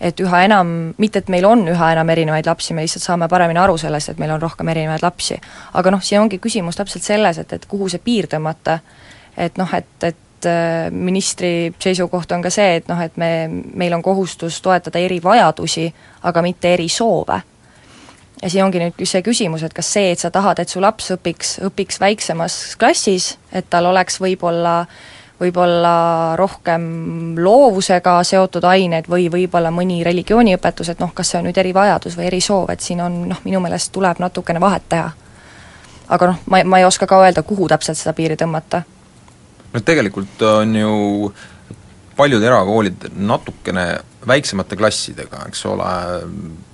et 0.00 0.20
üha 0.22 0.44
enam, 0.46 0.68
mitte 1.02 1.18
et 1.18 1.28
meil 1.28 1.42
on 1.42 1.64
üha 1.66 1.88
enam 1.90 2.10
erinevaid 2.14 2.46
lapsi, 2.46 2.74
me 2.74 2.84
lihtsalt 2.84 3.02
saame 3.02 3.26
paremini 3.28 3.58
aru 3.58 3.74
sellest, 3.82 4.12
et 4.12 4.20
meil 4.22 4.30
on 4.30 4.40
rohkem 4.42 4.68
erinevaid 4.70 5.02
lapsi. 5.02 5.40
aga 5.74 5.90
noh, 5.90 6.02
siin 6.02 6.20
ongi 6.20 6.38
küsimus 6.38 6.78
täpselt 6.78 7.02
selles, 7.02 7.38
et, 7.38 7.52
et 7.52 7.66
kuhu 7.66 7.88
see 7.90 7.98
piir 8.04 8.28
tõmmata, 8.30 8.78
et 9.36 9.58
noh, 9.58 9.74
et, 9.74 9.90
et 10.06 10.46
äh, 10.46 10.90
ministri 10.94 11.74
seisukoht 11.82 12.32
on 12.32 12.46
ka 12.46 12.50
see, 12.50 12.76
et 12.76 12.88
noh, 12.88 13.00
et 13.02 13.16
me, 13.16 13.48
meil 13.74 13.94
on 13.94 14.02
kohustus 14.02 14.60
toetada 14.62 15.02
erivajadusi, 15.02 15.88
aga 16.30 16.42
mitte 16.46 16.74
erisoove 16.78 17.42
ja 18.42 18.50
siin 18.50 18.64
ongi 18.64 18.80
nüüd 18.82 19.04
see 19.04 19.22
küsimus, 19.26 19.64
et 19.66 19.74
kas 19.74 19.92
see, 19.92 20.12
et 20.12 20.22
sa 20.22 20.30
tahad, 20.34 20.60
et 20.62 20.70
su 20.70 20.82
laps 20.82 21.12
õpiks, 21.14 21.58
õpiks 21.68 22.00
väiksemas 22.00 22.58
klassis, 22.78 23.36
et 23.52 23.68
tal 23.70 23.90
oleks 23.90 24.20
võib-olla 24.22 24.82
võib-olla 25.38 26.34
rohkem 26.38 26.82
loovusega 27.38 28.16
seotud 28.26 28.64
ained 28.66 29.06
või 29.10 29.28
võib-olla 29.30 29.70
mõni 29.70 30.00
religiooniõpetus, 30.06 30.90
et 30.90 31.02
noh, 31.02 31.12
kas 31.14 31.30
see 31.30 31.38
on 31.38 31.46
nüüd 31.46 31.60
erivajadus 31.62 32.16
või 32.18 32.26
erisoov, 32.26 32.72
et 32.74 32.82
siin 32.82 33.02
on 33.04 33.20
noh, 33.30 33.42
minu 33.46 33.62
meelest 33.62 33.92
tuleb 33.94 34.18
natukene 34.22 34.60
vahet 34.60 34.88
teha. 34.88 35.12
aga 36.08 36.26
noh, 36.32 36.40
ma, 36.50 36.62
ma 36.64 36.78
ei 36.80 36.88
oska 36.88 37.06
ka 37.06 37.20
öelda, 37.22 37.42
kuhu 37.46 37.68
täpselt 37.68 37.98
seda 37.98 38.16
piiri 38.18 38.36
tõmmata. 38.36 38.82
no 39.72 39.80
tegelikult 39.80 40.42
on 40.42 40.76
ju 40.76 41.32
paljud 42.16 42.42
erakoolid 42.42 43.10
natukene 43.14 43.86
väiksemate 44.26 44.76
klassidega, 44.76 45.44
eks 45.48 45.66
ole, 45.70 45.92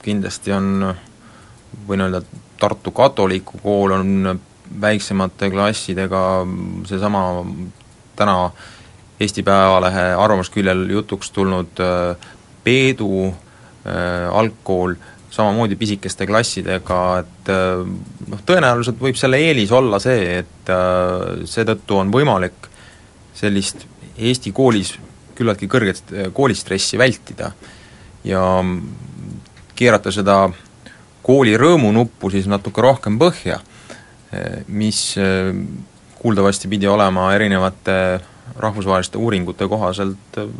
kindlasti 0.03 0.53
on 0.53 0.95
võin 1.89 2.07
öelda, 2.07 2.23
Tartu 2.61 2.93
katoliku 2.95 3.59
kool 3.61 3.93
on 3.97 4.41
väiksemate 4.81 5.51
klassidega, 5.51 6.21
seesama 6.87 7.25
täna 8.17 8.37
Eesti 9.21 9.43
Päevalehe 9.43 10.13
arvamusküljel 10.19 10.89
jutuks 10.91 11.31
tulnud 11.31 11.81
äh, 11.83 12.17
Peedu 12.65 13.27
äh, 13.29 13.35
algkool, 14.33 14.95
samamoodi 15.31 15.77
pisikeste 15.77 16.27
klassidega, 16.27 17.01
et 17.23 17.51
äh, 17.53 17.85
noh, 18.31 18.45
tõenäoliselt 18.47 19.01
võib 19.03 19.19
selle 19.19 19.39
eelis 19.43 19.73
olla 19.75 20.01
see, 20.03 20.41
et 20.43 20.73
seetõttu 21.51 21.99
on 22.01 22.13
võimalik 22.15 22.71
sellist 23.35 23.87
Eesti 24.15 24.53
koolis 24.55 24.95
küllaltki 25.35 25.67
kõrget 25.67 26.13
koolistressi 26.35 26.99
vältida 26.99 27.51
ja 28.25 28.43
keerata 29.75 30.13
seda 30.15 30.45
kooli 31.25 31.57
rõõmunuppu 31.57 32.31
siis 32.33 32.47
natuke 32.51 32.83
rohkem 32.85 33.17
põhja, 33.21 33.59
mis 34.69 35.01
eh, 35.21 35.53
kuuldavasti 36.19 36.69
pidi 36.69 36.89
olema 36.89 37.31
erinevate 37.35 38.21
rahvusvaheliste 38.61 39.19
uuringute 39.19 39.69
kohaselt 39.69 40.39
eh, 40.39 40.51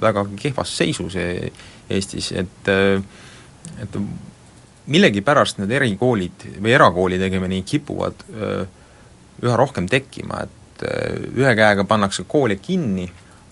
vägagi 0.00 0.38
kehvas 0.46 0.76
seisus 0.78 1.16
e-, 1.16 1.52
Eestis, 1.90 2.32
et 2.32 2.72
eh, 2.72 3.02
et 3.80 3.96
millegipärast 4.86 5.58
need 5.58 5.72
erikoolid 5.72 6.44
või 6.60 6.74
erakoolid 6.76 7.22
õigemini 7.24 7.62
kipuvad 7.64 8.18
üha 8.34 9.54
rohkem 9.56 9.86
tekkima, 9.88 10.42
et 10.44 10.84
ühe 11.32 11.54
käega 11.56 11.86
pannakse 11.88 12.26
koole 12.28 12.58
kinni, 12.60 13.06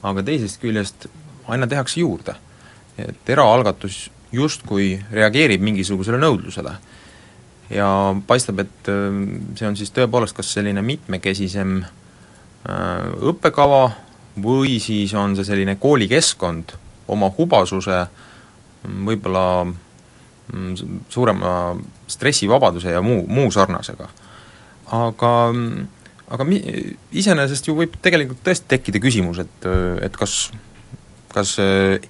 aga 0.05 0.23
teisest 0.27 0.61
küljest 0.61 1.09
aina 1.49 1.67
tehakse 1.67 2.01
juurde. 2.05 2.35
et 2.99 3.31
eraalgatus 3.33 4.11
justkui 4.33 4.97
reageerib 5.13 5.63
mingisugusele 5.63 6.21
nõudlusele. 6.21 6.77
ja 7.73 7.89
paistab, 8.27 8.59
et 8.61 8.89
äh, 8.89 9.21
see 9.57 9.69
on 9.69 9.77
siis 9.77 9.93
tõepoolest 9.97 10.37
kas 10.37 10.53
selline 10.53 10.83
mitmekesisem 10.85 11.79
äh, 11.83 13.07
õppekava 13.33 13.85
või 14.43 14.79
siis 14.81 15.15
on 15.15 15.37
see 15.37 15.45
selline 15.45 15.77
koolikeskkond 15.81 16.75
oma 17.13 17.29
hubasuse, 17.37 18.05
võib-olla 18.83 19.47
mm, 19.65 21.01
suurema 21.13 21.73
stressivabaduse 22.11 22.93
ja 22.93 23.03
muu, 23.05 23.25
muu 23.29 23.51
sarnasega. 23.51 24.09
aga, 24.93 25.33
aga 26.29 26.45
mi-, 26.45 26.97
iseenesest 27.13 27.69
ju 27.69 27.77
võib 27.79 27.97
tegelikult 28.03 28.43
tõesti 28.45 28.69
tekkida 28.75 29.01
küsimus, 29.01 29.43
et, 29.45 29.69
et 30.03 30.17
kas, 30.17 30.51
kas 31.33 31.57
äh, 31.63 32.01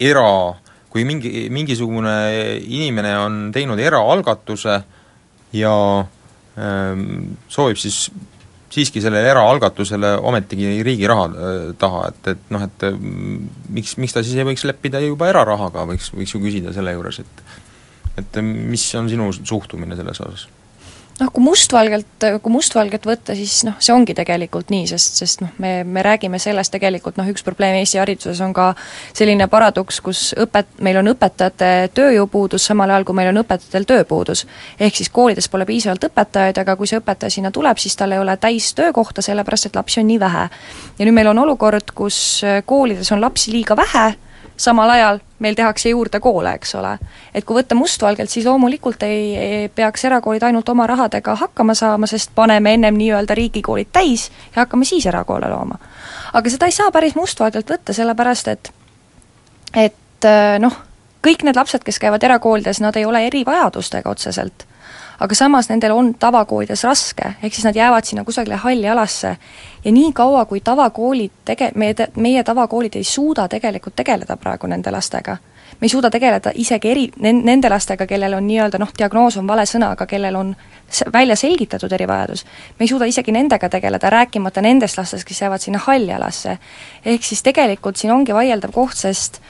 era- 0.00 0.54
kui 0.94 1.02
mingi, 1.02 1.48
mingisugune 1.50 2.14
inimene 2.62 3.16
on 3.18 3.38
teinud 3.54 3.80
eraalgatuse 3.82 4.76
ja 5.58 5.74
ähm, 6.54 7.34
soovib 7.50 7.80
siis 7.82 8.06
siiski 8.74 9.02
sellele 9.02 9.30
eraalgatusele 9.30 10.14
ometigi 10.22 10.82
riigi 10.86 11.10
raha 11.10 11.26
äh, 11.26 11.66
taha, 11.78 12.06
et, 12.12 12.30
et 12.34 12.54
noh, 12.54 12.62
et 12.62 12.86
äh, 12.86 12.96
miks, 13.74 13.96
miks 14.02 14.14
ta 14.14 14.22
siis 14.22 14.38
ei 14.38 14.46
võiks 14.46 14.66
leppida 14.66 15.02
juba 15.02 15.30
erarahaga, 15.30 15.86
võiks, 15.90 16.12
võiks 16.14 16.34
ju 16.34 16.42
küsida 16.42 16.74
selle 16.76 16.94
juures, 16.96 17.22
et 17.24 17.44
et 18.22 18.36
mis 18.44 18.82
on 18.94 19.10
sinu 19.10 19.32
suhtumine 19.34 19.98
selles 19.98 20.20
osas? 20.22 20.46
Noh, 21.20 21.30
kui 21.32 21.44
mustvalgelt, 21.44 22.26
kui 22.42 22.52
mustvalgelt 22.52 23.06
võtta, 23.06 23.36
siis 23.38 23.60
noh, 23.66 23.76
see 23.82 23.94
ongi 23.94 24.16
tegelikult 24.16 24.70
nii, 24.72 24.86
sest, 24.90 25.20
sest 25.22 25.44
noh, 25.44 25.52
me, 25.62 25.76
me 25.86 26.02
räägime 26.04 26.40
sellest 26.42 26.74
tegelikult 26.74 27.18
noh, 27.20 27.28
üks 27.30 27.44
probleem 27.46 27.78
Eesti 27.78 28.00
hariduses 28.00 28.40
on 28.44 28.54
ka 28.56 28.70
selline 29.14 29.46
paradoks, 29.50 30.00
kus 30.04 30.24
õpet-, 30.44 30.80
meil 30.84 30.98
on 31.00 31.12
õpetajate 31.14 31.70
tööjõupuudus, 31.94 32.66
samal 32.70 32.90
ajal 32.90 33.06
kui 33.06 33.18
meil 33.20 33.30
on 33.30 33.42
õpetajatel 33.44 33.86
tööpuudus. 33.90 34.46
ehk 34.80 34.98
siis 34.98 35.12
koolides 35.14 35.48
pole 35.48 35.66
piisavalt 35.68 36.08
õpetajaid, 36.10 36.58
aga 36.64 36.76
kui 36.76 36.90
see 36.90 36.98
õpetaja 36.98 37.38
sinna 37.38 37.54
tuleb, 37.54 37.78
siis 37.78 37.96
tal 37.96 38.12
ei 38.12 38.22
ole 38.22 38.36
täistöökohta, 38.36 39.22
sellepärast 39.22 39.70
et 39.70 39.76
lapsi 39.78 40.00
on 40.02 40.10
nii 40.10 40.20
vähe. 40.20 40.48
ja 40.98 41.06
nüüd 41.06 41.14
meil 41.14 41.30
on 41.30 41.44
olukord, 41.46 41.94
kus 41.94 42.42
koolides 42.66 43.12
on 43.12 43.22
lapsi 43.22 43.52
liiga 43.54 43.76
vähe, 43.76 44.14
samal 44.56 44.90
ajal 44.90 45.18
meil 45.38 45.54
tehakse 45.54 45.88
juurde 45.88 46.20
koole, 46.20 46.52
eks 46.54 46.74
ole. 46.74 46.98
et 47.34 47.44
kui 47.44 47.56
võtta 47.56 47.74
mustvalgelt, 47.74 48.30
siis 48.30 48.46
loomulikult 48.46 49.02
ei, 49.02 49.36
ei 49.36 49.68
peaks 49.68 50.04
erakoolid 50.04 50.42
ainult 50.42 50.68
oma 50.68 50.86
rahadega 50.86 51.34
hakkama 51.34 51.74
saama, 51.74 52.06
sest 52.06 52.30
paneme 52.34 52.74
ennem 52.74 52.94
nii-öelda 52.98 53.34
riigikoolid 53.34 53.92
täis 53.92 54.30
ja 54.54 54.62
hakkame 54.62 54.84
siis 54.84 55.06
erakoole 55.06 55.50
looma. 55.50 55.78
aga 56.32 56.50
seda 56.50 56.66
ei 56.66 56.76
saa 56.76 56.90
päris 56.90 57.14
mustvalgelt 57.14 57.70
võtta, 57.70 57.92
sellepärast 57.92 58.48
et 58.48 58.72
et 59.74 60.28
noh, 60.58 60.76
kõik 61.24 61.42
need 61.42 61.56
lapsed, 61.56 61.82
kes 61.84 61.98
käivad 61.98 62.22
erakoolides, 62.22 62.80
nad 62.80 62.96
ei 62.96 63.04
ole 63.04 63.26
erivajadustega 63.26 64.10
otseselt 64.10 64.66
aga 65.20 65.34
samas 65.34 65.68
nendel 65.70 65.92
on 65.92 66.14
tavakoolides 66.18 66.84
raske, 66.84 67.34
ehk 67.42 67.54
siis 67.54 67.64
nad 67.64 67.76
jäävad 67.76 68.04
sinna 68.04 68.24
kusagile 68.24 68.56
halli 68.56 68.88
alasse. 68.88 69.36
Ja 69.84 69.92
nii 69.92 70.12
kaua, 70.12 70.44
kui 70.44 70.60
tavakoolid 70.60 71.32
tege-, 71.44 71.72
meie, 71.74 71.94
meie 72.16 72.44
tavakoolid 72.44 72.96
ei 72.96 73.04
suuda 73.04 73.48
tegelikult 73.48 73.96
tegeleda 73.96 74.36
praegu 74.36 74.66
nende 74.66 74.90
lastega, 74.90 75.36
me 75.80 75.84
ei 75.84 75.88
suuda 75.88 76.10
tegeleda 76.10 76.52
isegi 76.54 76.90
eri, 76.90 77.04
nende 77.20 77.68
lastega, 77.70 78.06
kellel 78.06 78.34
on 78.34 78.46
nii-öelda 78.46 78.78
noh, 78.78 78.92
diagnoos 78.98 79.36
on 79.40 79.46
vale 79.46 79.66
sõna, 79.68 79.90
aga 79.96 80.06
kellel 80.06 80.36
on 80.38 80.54
välja 81.12 81.36
selgitatud 81.36 81.92
erivajadus, 81.92 82.44
me 82.78 82.86
ei 82.86 82.88
suuda 82.88 83.08
isegi 83.10 83.32
nendega 83.34 83.68
tegeleda, 83.68 84.10
rääkimata 84.10 84.62
nendest 84.62 84.98
lastest, 84.98 85.26
kes 85.28 85.42
jäävad 85.42 85.60
sinna 85.60 85.82
halli 85.86 86.12
alasse. 86.12 86.58
ehk 87.04 87.22
siis 87.22 87.42
tegelikult 87.42 87.96
siin 87.96 88.12
ongi 88.12 88.34
vaieldav 88.34 88.72
koht, 88.72 88.96
sest 88.96 89.40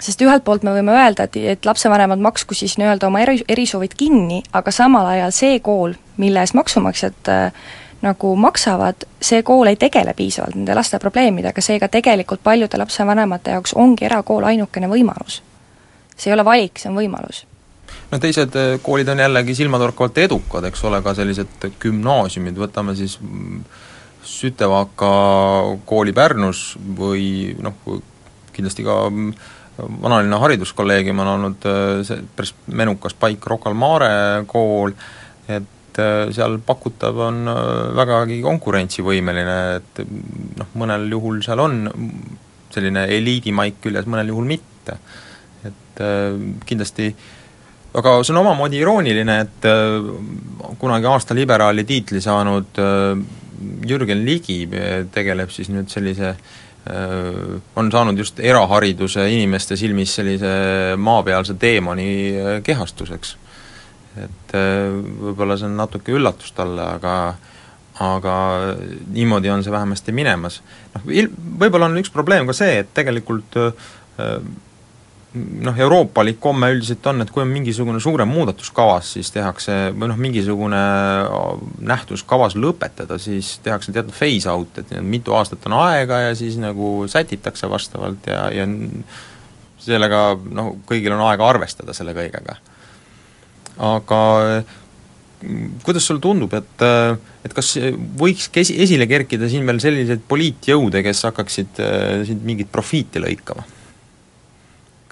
sest 0.00 0.20
ühelt 0.24 0.44
poolt 0.44 0.64
me 0.66 0.74
võime 0.74 0.94
öelda, 0.94 1.28
et, 1.28 1.36
et 1.36 1.66
lapsevanemad 1.66 2.20
maksku 2.22 2.54
siis 2.54 2.76
nii-öelda 2.80 3.08
oma 3.08 3.22
eri, 3.24 3.38
erisoovid 3.48 3.94
kinni, 3.96 4.42
aga 4.52 4.74
samal 4.74 5.06
ajal 5.14 5.32
see 5.34 5.58
kool, 5.64 5.94
mille 6.20 6.42
eest 6.42 6.56
maksumaksjad 6.58 7.32
äh, 7.32 7.64
nagu 8.04 8.34
maksavad, 8.36 9.06
see 9.22 9.42
kool 9.46 9.70
ei 9.70 9.78
tegele 9.80 10.12
piisavalt 10.16 10.58
nende 10.58 10.76
laste 10.76 11.00
probleemidega, 11.00 11.64
seega 11.64 11.88
tegelikult 11.88 12.42
paljude 12.44 12.78
lapsevanemate 12.80 13.56
jaoks 13.56 13.74
ongi 13.80 14.04
erakool 14.10 14.44
ainukene 14.50 14.90
võimalus. 14.90 15.40
see 16.16 16.30
ei 16.30 16.34
ole 16.34 16.44
valik, 16.44 16.78
see 16.78 16.90
on 16.90 17.00
võimalus 17.00 17.44
no 18.10 18.20
teised 18.22 18.54
äh, 18.58 18.76
koolid 18.82 19.08
on 19.08 19.18
jällegi 19.18 19.54
silmatorkavalt 19.58 20.18
edukad, 20.26 20.68
eks 20.68 20.84
ole, 20.84 21.00
ka 21.02 21.14
sellised 21.16 21.68
gümnaasiumid, 21.82 22.58
võtame 22.58 22.96
siis 22.98 23.18
mm, 23.20 23.64
Sütevaka 24.24 25.10
kooli 25.84 26.14
Pärnus 26.16 26.78
või 26.98 27.52
noh, 27.60 27.76
kindlasti 28.54 28.86
ka 28.86 29.02
mm, 29.10 29.34
vanalinna 29.78 30.38
hariduskolleegium 30.38 31.20
on 31.24 31.30
olnud 31.34 31.66
äh, 31.68 32.00
see 32.06 32.22
päris 32.36 32.54
menukas 32.66 33.16
paik, 33.18 33.46
Rocca 33.50 33.70
al 33.70 33.78
Mare 33.78 34.10
kool, 34.50 34.94
et 35.48 36.00
äh, 36.02 36.30
seal 36.34 36.58
pakutav 36.66 37.20
on 37.26 37.44
äh, 37.50 37.60
vägagi 37.98 38.40
konkurentsivõimeline, 38.44 39.58
et 39.80 40.02
noh, 40.60 40.72
mõnel 40.80 41.08
juhul 41.10 41.42
seal 41.46 41.62
on 41.64 41.80
selline 42.74 43.06
eliidimaik 43.16 43.80
küljes, 43.82 44.08
mõnel 44.10 44.34
juhul 44.34 44.50
mitte. 44.50 44.98
et 45.64 46.00
kindlasti 46.66 47.06
aga 47.96 48.10
see 48.20 48.34
on 48.34 48.40
omamoodi 48.42 48.80
irooniline, 48.82 49.36
et 49.40 49.66
kunagi 50.80 51.06
aasta 51.06 51.36
liberaali 51.38 51.84
tiitli 51.86 52.20
saanud 52.20 52.80
Jürgen 53.86 54.24
Ligi 54.26 54.58
tegeleb 55.14 55.54
siis 55.54 55.70
nüüd 55.70 55.88
sellise 55.88 56.34
on 56.84 57.88
saanud 57.92 58.18
just 58.20 58.40
erahariduse 58.44 59.22
inimeste 59.32 59.76
silmis 59.80 60.12
sellise 60.18 60.50
maapealse 61.00 61.54
teemani 61.56 62.08
kehastuseks. 62.66 63.36
et 64.20 64.52
võib-olla 64.54 65.56
see 65.56 65.70
on 65.70 65.78
natuke 65.80 66.12
üllatus 66.12 66.52
talle, 66.52 66.84
aga 66.84 67.14
aga 68.04 68.34
niimoodi 69.14 69.50
on 69.50 69.64
see 69.64 69.72
vähemasti 69.72 70.12
minemas. 70.12 70.60
noh, 70.94 71.08
võib-olla 71.64 71.88
on 71.88 71.98
üks 72.02 72.12
probleem 72.12 72.46
ka 72.46 72.56
see, 72.56 72.82
et 72.82 72.92
tegelikult 72.94 73.56
noh, 75.34 75.78
euroopalik 75.78 76.38
komme 76.42 76.70
üldiselt 76.74 77.06
on, 77.10 77.24
et 77.24 77.30
kui 77.34 77.42
on 77.42 77.50
mingisugune 77.50 78.00
suurem 78.02 78.30
muudatus 78.30 78.70
kavas, 78.74 79.14
siis 79.16 79.32
tehakse, 79.34 79.74
või 79.94 80.10
noh, 80.12 80.20
mingisugune 80.20 80.82
nähtus 81.90 82.22
kavas 82.28 82.54
lõpetada, 82.58 83.18
siis 83.22 83.56
tehakse 83.64 83.94
teatud 83.94 84.14
phase 84.14 84.50
out, 84.50 84.78
et 84.82 84.94
mitu 85.02 85.34
aastat 85.34 85.66
on 85.68 85.78
aega 85.80 86.20
ja 86.28 86.36
siis 86.38 86.58
nagu 86.62 87.08
sätitakse 87.10 87.70
vastavalt 87.70 88.30
ja, 88.30 88.46
ja 88.54 88.68
sellega 89.84 90.22
noh, 90.54 90.74
kõigil 90.86 91.16
on 91.16 91.26
aega 91.26 91.50
arvestada 91.50 91.96
selle 91.96 92.14
kõigega. 92.16 92.56
aga 93.84 94.20
kuidas 95.84 96.06
sulle 96.06 96.22
tundub, 96.22 96.54
et 96.54 96.82
et 97.44 97.52
kas 97.52 97.74
võiks 98.20 98.48
esi, 98.62 98.78
esile 98.80 99.06
kerkida 99.10 99.50
siin 99.50 99.66
veel 99.66 99.80
selliseid 99.82 100.22
poliitjõude, 100.28 101.02
kes 101.04 101.26
hakkaksid 101.28 101.80
äh, 101.82 102.22
siin 102.28 102.40
mingit 102.46 102.70
profiiti 102.72 103.20
lõikama? 103.20 103.66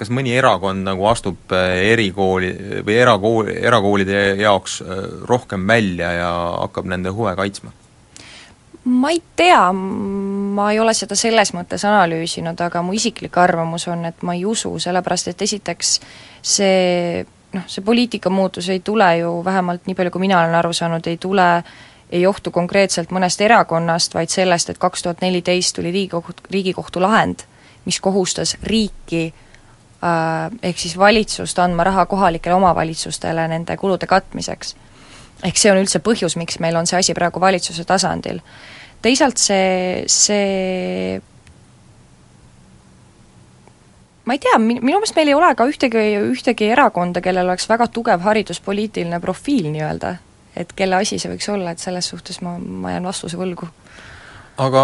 Kas 0.03 0.11
mõni 0.11 0.35
erakond 0.35 0.83
nagu 0.87 1.07
astub 1.11 1.53
äh, 1.55 1.77
erikooli 1.93 2.51
või 2.87 2.97
erakooli, 2.99 3.55
erakoolide 3.63 4.25
jaoks 4.41 4.81
äh, 4.83 5.05
rohkem 5.29 5.67
välja 5.69 6.11
ja 6.17 6.33
hakkab 6.65 6.91
nende 6.91 7.15
huve 7.15 7.37
kaitsma? 7.39 7.73
ma 8.83 9.13
ei 9.15 9.21
tea, 9.39 9.61
ma 9.73 10.73
ei 10.73 10.81
ole 10.83 10.91
seda 10.99 11.15
selles 11.15 11.53
mõttes 11.55 11.85
analüüsinud, 11.87 12.59
aga 12.67 12.81
mu 12.83 12.97
isiklik 12.99 13.37
arvamus 13.39 13.87
on, 13.93 14.09
et 14.09 14.25
ma 14.27 14.35
ei 14.35 14.43
usu, 14.49 14.73
sellepärast 14.83 15.31
et 15.31 15.45
esiteks 15.47 15.93
see 16.43 17.23
noh, 17.53 17.69
see 17.71 17.85
poliitika 17.87 18.33
muutus 18.33 18.73
ei 18.75 18.83
tule 18.83 19.07
ju, 19.21 19.37
vähemalt 19.47 19.87
nii 19.87 19.95
palju, 19.95 20.11
kui 20.11 20.25
mina 20.25 20.41
olen 20.41 20.59
aru 20.59 20.75
saanud, 20.75 21.07
ei 21.07 21.21
tule 21.23 21.47
ei 22.13 22.25
johtu 22.25 22.51
konkreetselt 22.51 23.15
mõnest 23.15 23.41
erakonnast, 23.41 24.19
vaid 24.19 24.35
sellest, 24.35 24.75
et 24.75 24.83
kaks 24.83 25.07
tuhat 25.07 25.23
neliteist 25.23 25.79
tuli 25.79 25.95
Riigikohtu, 25.95 26.51
Riigikohtu 26.51 27.01
lahend, 27.01 27.47
mis 27.87 28.03
kohustas 28.03 28.57
riiki 28.67 29.31
Äh, 29.31 29.52
ehk 30.63 30.79
siis 30.79 30.97
valitsust 30.99 31.59
andma 31.63 31.85
raha 31.87 32.07
kohalikele 32.11 32.55
omavalitsustele 32.55 33.47
nende 33.49 33.77
kulude 33.77 34.07
katmiseks. 34.07 34.75
ehk 35.45 35.59
see 35.59 35.71
on 35.73 35.79
üldse 35.79 35.99
põhjus, 35.99 36.37
miks 36.39 36.59
meil 36.59 36.77
on 36.77 36.87
see 36.87 36.99
asi 36.99 37.15
praegu 37.15 37.41
valitsuse 37.41 37.85
tasandil. 37.85 38.41
teisalt 39.03 39.39
see, 39.39 40.05
see 40.07 41.21
ma 44.25 44.35
ei 44.35 44.43
tea, 44.43 44.59
minu 44.59 44.83
meelest 44.83 45.17
meil 45.19 45.31
ei 45.31 45.39
ole 45.39 45.55
ka 45.55 45.67
ühtegi, 45.71 46.05
ühtegi 46.33 46.71
erakonda, 46.75 47.23
kellel 47.23 47.49
oleks 47.51 47.69
väga 47.71 47.89
tugev 47.89 48.23
hariduspoliitiline 48.27 49.21
profiil 49.21 49.71
nii-öelda. 49.71 50.17
et 50.57 50.73
kelle 50.77 50.99
asi 50.99 51.19
see 51.19 51.31
võiks 51.33 51.49
olla, 51.49 51.71
et 51.73 51.81
selles 51.81 52.09
suhtes 52.09 52.43
ma, 52.45 52.59
ma 52.59 52.91
jään 52.93 53.07
vastuse 53.07 53.39
võlgu. 53.39 53.71
aga 54.59 54.83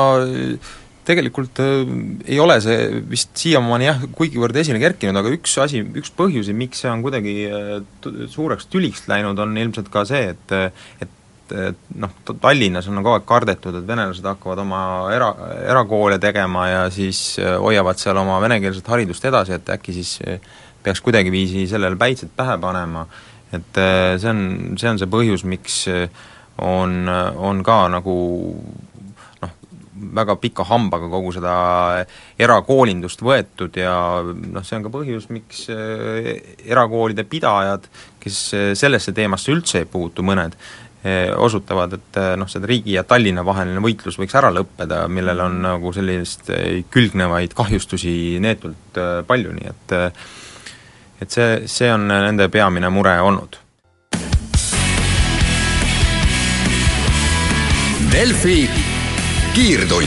tegelikult 1.08 1.60
äh, 1.62 1.84
ei 2.28 2.38
ole 2.42 2.58
see 2.64 3.02
vist 3.08 3.36
siiamaani 3.40 3.88
jah, 3.88 4.02
kuigivõrd 4.16 4.56
esile 4.60 4.80
kerkinud, 4.82 5.16
aga 5.18 5.32
üks 5.34 5.54
asi, 5.62 5.82
üks 6.00 6.12
põhjusi, 6.16 6.56
miks 6.56 6.82
see 6.84 6.90
on 6.92 7.04
kuidagi 7.04 7.36
äh, 7.48 7.70
suureks 8.32 8.68
tüliks 8.72 9.06
läinud, 9.10 9.38
on 9.40 9.56
ilmselt 9.64 9.88
ka 9.92 10.04
see, 10.08 10.34
et 10.34 10.58
et 11.04 11.14
noh, 11.96 12.10
Tallinnas 12.42 12.90
on 12.90 12.98
kogu 13.00 13.14
aeg 13.14 13.24
kardetud, 13.24 13.78
et 13.78 13.86
venelased 13.88 14.26
hakkavad 14.28 14.60
oma 14.66 14.80
era, 15.14 15.30
erakoole 15.64 16.18
tegema 16.20 16.66
ja 16.68 16.82
siis 16.92 17.38
äh, 17.40 17.54
hoiavad 17.56 18.00
seal 18.00 18.20
oma 18.20 18.36
venekeelset 18.44 18.90
haridust 18.92 19.24
edasi, 19.30 19.56
et 19.56 19.72
äkki 19.72 19.96
siis 19.96 20.18
peaks 20.84 21.00
kuidagiviisi 21.04 21.64
sellele 21.70 21.96
päitsed 22.00 22.34
pähe 22.36 22.58
panema, 22.60 23.06
et 23.56 23.80
see 24.20 24.28
on, 24.28 24.42
see 24.76 24.90
on 24.92 25.00
see 25.00 25.08
põhjus, 25.08 25.46
miks 25.48 25.80
on, 26.60 27.08
on 27.08 27.64
ka 27.64 27.80
nagu 27.96 28.18
väga 30.14 30.36
pika 30.40 30.64
hambaga 30.68 31.08
kogu 31.10 31.32
seda 31.36 31.52
erakoolindust 32.40 33.22
võetud 33.24 33.76
ja 33.78 33.94
noh, 34.24 34.64
see 34.64 34.78
on 34.78 34.86
ka 34.86 34.92
põhjus, 34.94 35.28
miks 35.34 35.66
eh, 35.74 36.32
erakoolide 36.66 37.24
pidajad, 37.28 37.88
kes 38.22 38.42
eh, 38.56 38.68
sellesse 38.78 39.14
teemasse 39.16 39.52
üldse 39.54 39.82
ei 39.82 39.88
puutu, 39.90 40.24
mõned, 40.26 40.56
eh, 41.04 41.30
osutavad, 41.36 41.98
et 41.98 42.20
noh, 42.40 42.50
seda 42.50 42.70
riigi 42.70 42.96
ja 42.96 43.04
Tallinna 43.08 43.44
vaheline 43.46 43.82
võitlus 43.84 44.18
võiks 44.20 44.36
ära 44.38 44.52
lõppeda, 44.54 45.04
millel 45.12 45.44
on 45.46 45.62
nagu 45.66 45.94
sellist 45.96 46.50
külgnevaid 46.94 47.56
kahjustusi 47.58 48.12
neetult 48.44 49.00
palju, 49.28 49.54
nii 49.56 49.72
et 49.72 49.98
et 51.18 51.34
see, 51.34 51.64
see 51.66 51.88
on 51.90 52.04
nende 52.06 52.46
peamine 52.52 52.92
mure 52.94 53.16
olnud. 53.26 53.58
Delfi 58.12 58.87
kiirtund. 59.58 60.06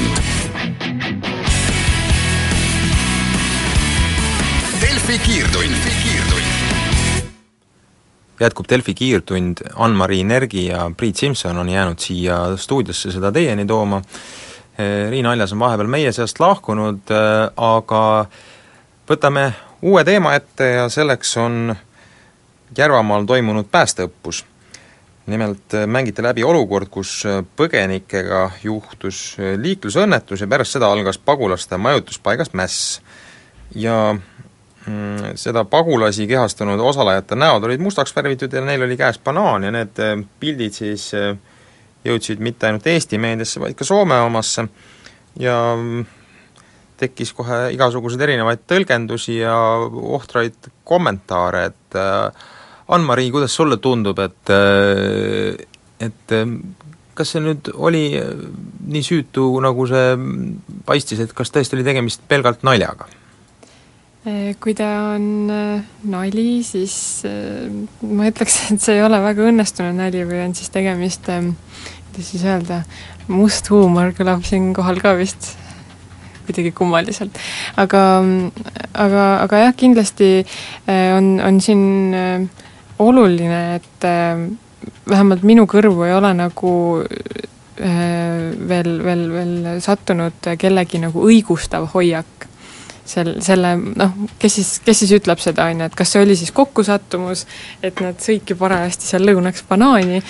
Delfi 4.81 5.19
kiirtund, 5.19 5.75
jätkub 8.39 8.69
Delfi 8.69 8.93
kiirtund, 8.93 9.57
Ann-Mari 9.75 10.23
Nergi 10.23 10.65
ja 10.65 10.91
Priit 10.97 11.15
Simson 11.15 11.57
on 11.57 11.69
jäänud 11.69 11.99
siia 11.99 12.37
stuudiosse 12.55 13.11
seda 13.11 13.31
teieni 13.31 13.65
tooma, 13.65 14.01
Riina 15.09 15.31
Aljas 15.31 15.51
on 15.51 15.59
vahepeal 15.59 15.91
meie 15.91 16.15
seast 16.15 16.39
lahkunud, 16.39 17.11
aga 17.57 18.03
võtame 19.11 19.49
uue 19.81 20.05
teema 20.07 20.31
ette 20.39 20.69
ja 20.77 20.87
selleks 20.89 21.35
on 21.43 21.75
Järvamaal 22.77 23.27
toimunud 23.27 23.67
päästeõppus 23.67 24.45
nimelt 25.32 25.74
äh, 25.78 25.88
mängiti 25.88 26.24
läbi 26.24 26.44
olukord, 26.44 26.89
kus 26.91 27.22
äh, 27.26 27.39
põgenikega 27.58 28.44
juhtus 28.63 29.24
äh, 29.39 29.56
liiklusõnnetus 29.62 30.44
ja 30.44 30.50
pärast 30.52 30.78
seda 30.78 30.91
algas 30.91 31.17
pagulaste 31.17 31.80
majutuspaigas 31.82 32.54
mäss. 32.54 33.02
ja 33.76 34.13
mm, 34.86 35.36
seda 35.39 35.63
pagulasi 35.63 36.28
kehastanud 36.28 36.80
osalejate 36.80 37.36
näod 37.39 37.63
olid 37.63 37.80
mustaks 37.80 38.15
värvitud 38.15 38.54
ja 38.54 38.62
neil 38.62 38.84
oli 38.84 38.98
käes 39.00 39.20
banaan 39.20 39.63
ja 39.63 39.72
need 39.72 40.02
pildid 40.39 40.76
siis 40.76 41.12
jõudsid 42.04 42.41
mitte 42.44 42.67
ainult 42.67 42.88
Eesti 42.88 43.17
meediasse, 43.17 43.62
vaid 43.63 43.78
ka 43.80 43.88
Soome 43.88 44.17
omasse 44.26 44.65
ja 45.39 45.56
mm, 45.78 46.06
tekkis 47.02 47.34
kohe 47.34 47.67
igasuguseid 47.76 48.22
erinevaid 48.28 48.65
tõlgendusi 48.70 49.39
ja 49.39 49.56
ohtraid 50.17 50.72
kommentaare, 50.88 51.65
et 51.72 51.98
äh, 51.98 52.50
Ann-Mari, 52.91 53.30
kuidas 53.32 53.56
sulle 53.56 53.80
tundub, 53.84 54.19
et 54.19 54.51
et 56.01 56.36
kas 57.15 57.34
see 57.36 57.41
nüüd 57.43 57.71
oli 57.75 58.06
nii 58.91 59.06
süütu, 59.06 59.47
nagu 59.63 59.86
see 59.89 60.13
paistis, 60.88 61.21
et 61.23 61.34
kas 61.38 61.54
tõesti 61.54 61.77
oli 61.77 61.88
tegemist 61.88 62.23
pelgalt 62.27 62.65
naljaga? 62.67 63.08
Kui 64.62 64.75
ta 64.77 64.88
on 65.15 65.49
äh, 65.49 65.80
nali, 66.06 66.62
siis 66.62 67.23
äh, 67.25 67.71
ma 68.06 68.27
ütleks, 68.30 68.60
et 68.75 68.84
see 68.84 68.99
ei 68.99 69.01
ole 69.01 69.17
väga 69.23 69.47
õnnestunud 69.49 69.97
nali 69.97 70.21
või 70.30 70.43
on 70.43 70.54
siis 70.58 70.69
tegemist, 70.73 71.25
äh, 71.34 71.47
kuidas 72.12 72.30
siis 72.30 72.45
öelda, 72.45 72.84
must 73.32 73.71
huumor 73.73 74.13
kõlab 74.13 74.45
siinkohal 74.45 75.01
ka 75.01 75.15
vist 75.17 75.56
kuidagi 76.45 76.69
kummaliselt. 76.77 77.34
aga, 77.82 78.04
aga, 78.93 79.25
aga 79.47 79.63
jah, 79.63 79.73
kindlasti 79.77 80.30
on, 81.17 81.34
on 81.41 81.58
siin 81.65 81.84
äh, 82.13 82.61
oluline, 83.01 83.61
et 83.79 84.07
äh, 84.07 84.45
vähemalt 85.09 85.43
minu 85.47 85.65
kõrvu 85.69 86.05
ei 86.07 86.13
ole 86.15 86.33
nagu 86.37 86.75
äh, 87.01 87.41
veel, 88.71 88.93
veel, 89.03 89.25
veel 89.33 89.81
sattunud 89.83 90.53
kellegi 90.61 91.01
nagu 91.01 91.25
õigustav 91.27 91.89
hoiak 91.95 92.47
sel, 93.05 93.35
selle 93.43 93.75
noh, 93.79 94.15
kes 94.39 94.57
siis, 94.59 94.71
kes 94.85 95.03
siis 95.03 95.13
ütleb 95.19 95.41
seda, 95.41 95.67
on 95.71 95.83
ju, 95.83 95.89
et 95.89 95.97
kas 95.97 96.13
see 96.13 96.23
oli 96.23 96.37
siis 96.39 96.53
kokkusattumus, 96.55 97.45
et 97.83 98.01
nad 98.03 98.19
sõidki 98.21 98.57
parajasti 98.59 99.09
seal 99.09 99.25
lõunaks 99.27 99.65
banaani 99.69 100.21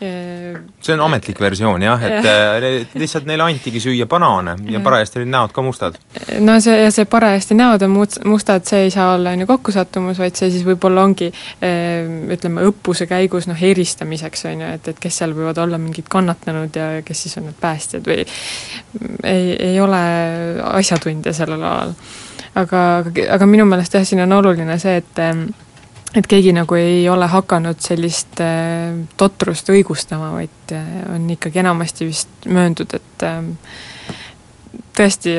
see 0.00 0.94
on 0.94 1.00
ametlik 1.04 1.40
versioon 1.40 1.82
jah, 1.84 2.04
et 2.08 2.24
ja. 2.24 2.70
lihtsalt 2.96 3.26
neile 3.28 3.44
antigi 3.44 3.82
süüa 3.84 4.06
banaane 4.08 4.54
ja, 4.64 4.78
ja 4.78 4.80
parajasti 4.84 5.20
olid 5.20 5.28
näod 5.34 5.52
ka 5.52 5.64
mustad. 5.64 5.98
no 6.40 6.54
see, 6.64 6.78
ja 6.80 6.88
see 6.94 7.04
parajasti 7.10 7.56
näod 7.58 7.84
on 7.84 7.92
must-, 7.98 8.20
mustad, 8.24 8.64
see 8.68 8.86
ei 8.86 8.94
saa 8.94 9.10
olla 9.18 9.34
on 9.36 9.44
ju 9.44 9.50
kokkusattumus, 9.50 10.18
vaid 10.22 10.40
see 10.40 10.48
siis 10.54 10.64
võib-olla 10.64 11.04
ongi 11.04 11.28
ütleme, 12.32 12.64
õppuse 12.70 13.04
käigus 13.10 13.50
noh, 13.50 13.60
eristamiseks, 13.70 14.46
on 14.48 14.64
ju, 14.64 14.72
et, 14.78 14.92
et 14.94 15.04
kes 15.04 15.20
seal 15.20 15.36
võivad 15.36 15.60
olla 15.60 15.80
mingid 15.80 16.08
kannatanud 16.08 16.80
ja 16.80 16.90
kes 17.04 17.26
siis 17.26 17.36
on 17.40 17.50
need 17.50 17.60
päästjad 17.60 18.08
või 18.08 18.24
ei, 18.24 19.56
ei 19.70 19.80
ole 19.80 20.04
asjatundja 20.80 21.36
sellel 21.36 21.60
alal. 21.60 21.92
aga, 22.56 22.86
aga 23.36 23.46
minu 23.46 23.68
meelest 23.68 24.00
jah, 24.00 24.06
siin 24.08 24.24
on 24.24 24.38
oluline 24.40 24.80
see, 24.80 25.02
et 25.04 25.26
et 26.14 26.26
keegi 26.26 26.52
nagu 26.56 26.74
ei 26.78 27.04
ole 27.08 27.26
hakanud 27.30 27.80
sellist 27.82 28.40
äh, 28.42 28.96
totrust 29.16 29.70
õigustama, 29.70 30.32
vaid 30.34 30.74
äh, 30.74 30.88
on 31.14 31.28
ikkagi 31.30 31.62
enamasti 31.62 32.08
vist 32.08 32.48
mööndud, 32.50 32.94
et 32.98 33.26
äh, 33.26 33.42
tõesti 34.96 35.36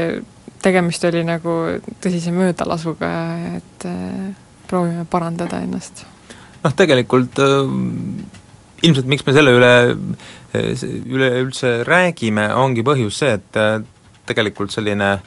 tegemist 0.61 1.03
oli 1.09 1.23
nagu 1.27 1.57
tõsise 2.03 2.33
möödalasuga, 2.35 3.09
et 3.57 3.87
äh, 3.89 4.29
proovime 4.69 5.05
parandada 5.09 5.59
ennast. 5.65 6.05
noh, 6.63 6.75
tegelikult 6.77 7.41
äh, 7.41 7.73
ilmselt 8.85 9.09
miks 9.09 9.25
me 9.25 9.35
selle 9.35 9.53
üle, 9.57 9.73
üleüldse 10.53 11.81
räägime, 11.87 12.47
ongi 12.57 12.85
põhjus 12.85 13.21
see, 13.21 13.35
et 13.39 13.59
äh, 13.59 13.81
tegelikult 14.29 14.73
selline 14.73 15.17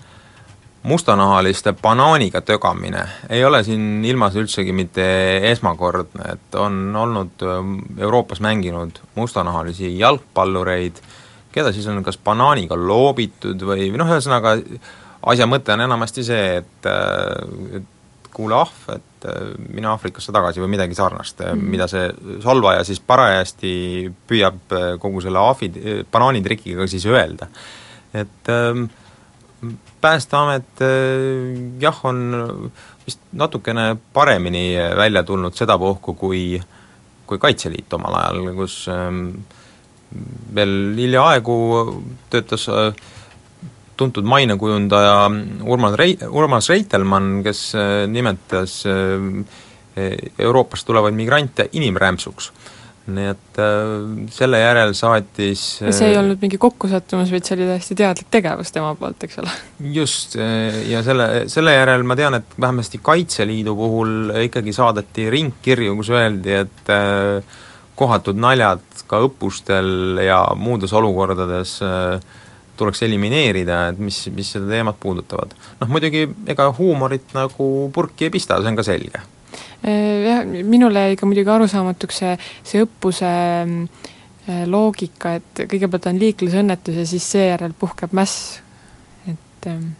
mustanahaliste 0.84 1.72
banaaniga 1.82 2.40
tögamine 2.44 3.04
ei 3.32 3.44
ole 3.44 3.62
siin 3.64 4.04
ilmas 4.04 4.34
üldsegi 4.36 4.72
mitte 4.76 5.04
esmakordne, 5.50 6.34
et 6.36 6.58
on 6.60 6.96
olnud 6.96 7.44
Euroopas 7.98 8.42
mänginud 8.44 9.00
mustanahalisi 9.14 9.94
jalgpallureid, 9.98 11.00
keda 11.52 11.72
siis 11.72 11.88
on 11.88 12.02
kas 12.04 12.18
banaaniga 12.20 12.76
loobitud 12.76 13.64
või, 13.64 13.88
või 13.88 14.02
noh, 14.02 14.12
ühesõnaga 14.12 14.58
asja 15.32 15.48
mõte 15.48 15.72
on 15.72 15.84
enamasti 15.86 16.24
see, 16.26 16.58
et, 16.60 16.88
et 17.80 17.88
kuule 18.34 18.58
ahv, 18.58 18.82
et 18.92 19.28
mine 19.72 19.88
Aafrikasse 19.88 20.34
tagasi 20.36 20.60
või 20.60 20.74
midagi 20.74 20.96
sarnast 20.98 21.40
mm, 21.46 21.70
mida 21.76 21.86
see 21.88 22.10
solvaja 22.44 22.82
siis 22.84 23.00
parajasti 23.00 23.72
püüab 24.28 24.76
kogu 25.00 25.24
selle 25.24 25.40
ahvi, 25.40 25.70
banaanitrikiga 26.12 26.84
siis 26.90 27.06
öelda. 27.08 27.48
et 28.12 28.52
ähm, 28.52 28.84
Päästeamet 30.00 30.82
jah, 31.80 32.00
on 32.04 32.18
vist 33.06 33.20
natukene 33.32 33.96
paremini 34.12 34.74
välja 34.96 35.22
tulnud 35.24 35.56
sedapuhku, 35.56 36.14
kui 36.14 36.60
kui 37.26 37.40
Kaitseliit 37.40 37.92
omal 37.96 38.18
ajal, 38.20 38.50
kus 38.56 38.76
ähm, 38.92 39.26
veel 40.54 40.94
hiljaaegu 40.98 41.56
töötas 42.32 42.66
äh, 42.68 42.90
tuntud 43.96 44.26
mainekujundaja 44.28 45.30
Urmas 45.64 45.96
Rei-, 45.98 46.18
Urmas 46.28 46.68
Reitelmann, 46.72 47.42
kes 47.46 47.66
äh, 47.78 48.04
nimetas 48.10 48.82
äh, 48.86 49.44
Euroopast 50.42 50.86
tulevaid 50.88 51.14
migrante 51.14 51.68
inimrämpsuks 51.78 52.50
nii 53.06 53.26
et 53.34 53.58
äh, 53.60 54.28
selle 54.32 54.60
järel 54.62 54.94
saatis 54.96 55.64
see 55.82 56.06
ei 56.08 56.16
olnud 56.16 56.40
mingi 56.40 56.58
kokkusattumus, 56.60 57.32
vaid 57.34 57.44
see 57.44 57.58
oli 57.58 57.66
täiesti 57.68 57.96
teadlik 58.00 58.30
tegevus 58.32 58.72
tema 58.72 58.94
poolt, 58.98 59.26
eks 59.26 59.42
ole? 59.42 59.56
just, 59.96 60.38
ja 60.88 61.02
selle, 61.04 61.28
selle 61.52 61.76
järel 61.76 62.06
ma 62.08 62.16
tean, 62.16 62.38
et 62.40 62.56
vähemasti 62.60 63.02
Kaitseliidu 63.04 63.76
puhul 63.76 64.32
ikkagi 64.46 64.72
saadeti 64.76 65.28
ringkirju, 65.34 65.98
kus 66.00 66.14
öeldi, 66.14 66.56
et 66.64 66.94
äh, 66.94 67.60
kohatud 67.98 68.40
naljad 68.40 68.82
ka 69.10 69.20
õppustel 69.26 70.22
ja 70.24 70.40
muudes 70.56 70.94
olukordades 70.96 71.76
äh, 71.84 72.40
tuleks 72.76 73.04
elimineerida, 73.06 73.88
et 73.92 74.00
mis, 74.02 74.16
mis 74.34 74.50
seda 74.56 74.66
teemat 74.70 74.98
puudutavad. 75.00 75.54
noh 75.80 75.92
muidugi 75.92 76.26
ega 76.50 76.70
huumorit 76.78 77.36
nagu 77.36 77.68
purki 77.94 78.28
ei 78.28 78.34
pista, 78.34 78.58
see 78.62 78.72
on 78.72 78.80
ka 78.80 78.86
selge. 78.86 79.22
Äh, 79.84 80.24
jah, 80.24 80.44
minule 80.64 81.08
jäi 81.08 81.16
ka 81.20 81.26
muidugi 81.28 81.50
arusaamatuks 81.52 82.20
see, 82.22 82.36
see 82.64 82.84
õppuse 82.86 83.28
äh, 83.28 84.62
loogika, 84.70 85.34
et 85.40 85.66
kõigepealt 85.68 86.08
on 86.08 86.20
liiklusõnnetus 86.22 87.02
ja 87.02 87.04
siis 87.08 87.26
seejärel 87.34 87.74
puhkeb 87.76 88.14
mäss, 88.16 88.62
et 89.28 89.68
ähm, 89.68 89.92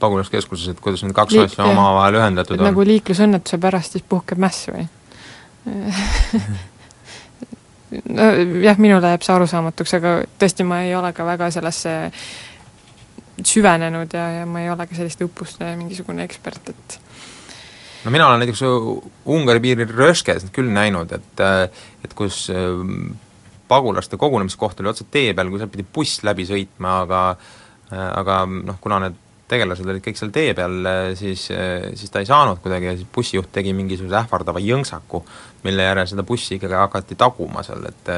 pagulaskeskuses, 0.00 0.74
et 0.74 0.80
kuidas 0.84 1.06
need 1.06 1.16
kaks 1.16 1.38
asja 1.46 1.64
omavahel 1.70 2.20
ühendatud 2.20 2.58
on? 2.58 2.68
nagu 2.68 2.84
liiklusõnnetuse 2.84 3.60
pärast 3.62 3.96
siis 3.96 4.04
puhkeb 4.08 4.40
mäss 4.44 4.68
või? 4.68 4.84
Nojah, 7.90 8.78
minule 8.78 9.08
jääb 9.16 9.24
see 9.24 9.34
arusaamatuks, 9.34 9.96
aga 9.98 10.14
tõesti, 10.38 10.68
ma 10.68 10.84
ei 10.84 10.92
ole 10.94 11.10
ka 11.16 11.24
väga 11.26 11.48
sellesse 11.50 11.96
süvenenud 13.40 14.12
ja, 14.14 14.28
ja 14.40 14.46
ma 14.46 14.60
ei 14.62 14.68
ole 14.70 14.84
ka 14.86 15.00
selliste 15.00 15.24
õppuste 15.26 15.72
mingisugune 15.80 16.28
ekspert, 16.28 16.74
et 16.74 16.99
no 18.04 18.12
mina 18.12 18.28
olen 18.28 18.44
näiteks 18.44 18.62
Ungari 19.30 19.62
piiril 19.64 19.94
Röškes 19.96 20.48
küll 20.54 20.70
näinud, 20.72 21.12
et 21.16 21.42
et 22.04 22.14
kus 22.16 22.46
ähm, 22.54 23.16
pagulaste 23.68 24.18
kogunemiskoht 24.20 24.80
oli 24.80 24.90
otse 24.90 25.06
tee 25.10 25.34
peal, 25.34 25.50
kui 25.50 25.60
sealt 25.60 25.72
pidi 25.74 25.86
buss 25.86 26.24
läbi 26.26 26.46
sõitma, 26.48 27.00
aga 27.04 27.24
aga 27.90 28.44
noh, 28.46 28.78
kuna 28.82 29.00
need 29.02 29.18
tegelased 29.50 29.86
olid 29.86 30.02
kõik 30.04 30.18
seal 30.18 30.30
tee 30.30 30.52
peal, 30.54 30.76
siis, 31.18 31.48
siis 31.98 32.12
ta 32.14 32.20
ei 32.22 32.28
saanud 32.28 32.60
kuidagi 32.62 32.86
ja 32.86 32.92
siis 32.94 33.08
bussijuht 33.14 33.50
tegi 33.50 33.72
mingisuguse 33.74 34.14
ähvardava 34.20 34.62
jõnksaku, 34.62 35.24
mille 35.66 35.88
järel 35.88 36.06
seda 36.06 36.22
bussi 36.26 36.54
ikkagi 36.54 36.78
hakati 36.78 37.18
taguma 37.18 37.64
seal, 37.66 37.82
et 37.90 38.12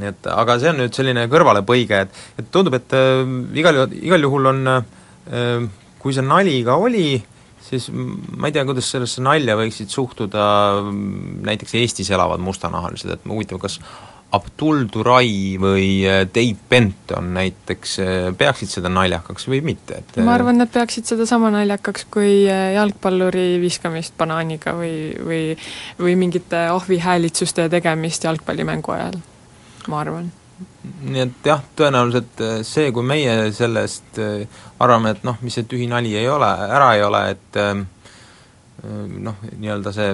nii 0.00 0.10
et 0.10 0.28
aga 0.30 0.56
see 0.58 0.72
on 0.72 0.80
nüüd 0.82 0.96
selline 0.96 1.26
kõrvalepõige, 1.30 2.00
et, 2.06 2.20
et 2.40 2.50
tundub, 2.52 2.76
et 2.78 2.96
äh, 2.98 3.22
igal 3.60 3.84
igal 3.94 4.26
juhul 4.26 4.50
on 4.50 4.72
äh, 4.72 5.68
kui 6.02 6.16
see 6.16 6.24
nali 6.26 6.58
ka 6.66 6.76
oli, 6.82 7.08
siis 7.64 7.90
ma 7.92 8.48
ei 8.48 8.54
tea, 8.54 8.64
kuidas 8.68 8.90
sellesse 8.92 9.22
nalja 9.24 9.56
võiksid 9.58 9.92
suhtuda 9.92 10.46
näiteks 11.48 11.78
Eestis 11.80 12.10
elavad 12.14 12.42
mustanahalised, 12.44 13.14
et 13.14 13.24
huvitav, 13.28 13.62
kas 13.62 13.80
Abdul 14.34 14.88
Turai 14.90 15.56
või 15.62 15.88
äh, 16.08 16.24
Dave 16.26 16.58
Benton 16.70 17.30
näiteks 17.36 17.96
äh, 18.02 18.28
peaksid 18.38 18.72
seda 18.72 18.90
naljakaks 18.92 19.46
või 19.50 19.60
mitte, 19.64 20.00
et 20.02 20.18
ma 20.26 20.34
arvan, 20.34 20.58
nad 20.58 20.72
peaksid 20.74 21.06
seda 21.08 21.26
sama 21.28 21.52
naljakaks 21.54 22.08
kui 22.14 22.44
äh, 22.50 22.72
jalgpalluri 22.74 23.60
viskamist 23.62 24.16
banaaniga 24.18 24.74
või, 24.78 24.96
või 25.22 25.42
või 26.00 26.16
mingite 26.18 26.66
ahvihäälitsuste 26.74 27.68
tegemist 27.72 28.26
jalgpallimängu 28.26 28.96
ajal, 28.96 29.20
ma 29.88 30.02
arvan 30.02 30.32
nii 31.04 31.20
et 31.24 31.46
jah, 31.48 31.62
tõenäoliselt 31.76 32.42
see, 32.66 32.92
kui 32.94 33.04
meie 33.06 33.50
sellest 33.52 34.20
arvame, 34.78 35.14
et 35.14 35.24
noh, 35.26 35.36
mis 35.42 35.56
see 35.58 35.66
tühi 35.68 35.88
nali 35.90 36.14
ei 36.16 36.28
ole, 36.30 36.50
ära 36.68 36.92
ei 36.94 37.02
ole, 37.02 37.22
et 37.34 37.58
noh, 38.84 39.40
nii-öelda 39.58 39.92
see 39.96 40.12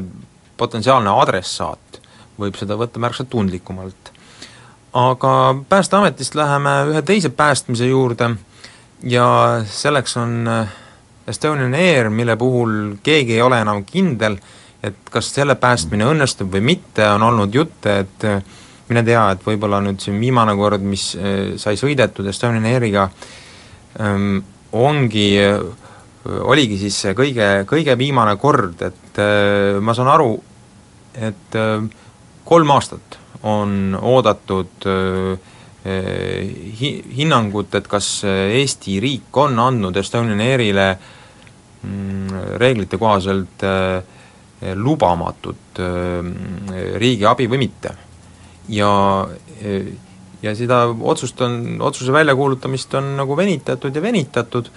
potentsiaalne 0.60 1.12
adressaat 1.22 2.00
võib 2.40 2.56
seda 2.58 2.76
võtta 2.80 3.02
märksa 3.02 3.26
tundlikumalt. 3.28 4.12
Aga 4.96 5.32
Päästeametist 5.70 6.34
läheme 6.34 6.72
ühe 6.90 7.02
teise 7.06 7.30
päästmise 7.30 7.86
juurde 7.86 8.32
ja 9.06 9.26
selleks 9.70 10.16
on 10.18 10.48
äh, 10.48 10.72
Estonian 11.28 11.74
Air, 11.74 12.10
mille 12.10 12.36
puhul 12.36 12.96
keegi 13.02 13.36
ei 13.36 13.42
ole 13.42 13.60
enam 13.62 13.84
kindel, 13.86 14.38
et 14.82 15.12
kas 15.12 15.30
selle 15.34 15.54
päästmine 15.60 16.08
õnnestub 16.10 16.50
või 16.50 16.64
mitte, 16.72 17.06
on 17.14 17.22
olnud 17.28 17.54
jutte, 17.54 17.98
et 18.04 18.26
äh, 18.26 18.42
mine 18.90 19.04
tea, 19.06 19.22
et 19.34 19.44
võib-olla 19.46 19.80
nüüd 19.84 20.02
siin 20.02 20.18
viimane 20.20 20.56
kord, 20.58 20.82
mis 20.86 21.12
äh, 21.16 21.54
sai 21.60 21.78
sõidetud 21.78 22.26
Estonian 22.30 22.66
Airiga, 22.70 23.06
ähm, 24.02 24.40
ongi, 24.76 25.28
oligi 26.22 26.76
siis 26.78 26.98
see 27.04 27.14
kõige, 27.18 27.48
kõige 27.66 27.96
viimane 27.98 28.36
kord, 28.38 28.82
et 28.86 29.18
ma 29.82 29.94
saan 29.98 30.10
aru, 30.12 30.34
et 31.18 31.56
kolm 32.46 32.70
aastat 32.70 33.16
on 33.50 33.96
oodatud 33.98 34.86
hi-, 35.82 36.92
hinnangut, 37.16 37.74
et 37.74 37.88
kas 37.90 38.12
Eesti 38.28 39.00
riik 39.02 39.40
on 39.42 39.58
andnud 39.58 39.98
Estonian 39.98 40.44
Airile 40.44 40.86
mm, 41.82 42.54
reeglite 42.62 43.00
kohaselt 43.00 43.66
lubamatut 44.76 45.82
riigiabi 47.00 47.50
või 47.50 47.62
mitte. 47.64 47.96
Ja, 48.70 48.90
ja 50.42 50.56
seda 50.56 50.82
otsust 50.88 51.40
on, 51.44 51.60
otsuse 51.84 52.12
väljakuulutamist 52.14 52.94
on 53.00 53.14
nagu 53.20 53.36
venitatud 53.38 53.96
ja 53.96 54.02
venitatud, 54.02 54.70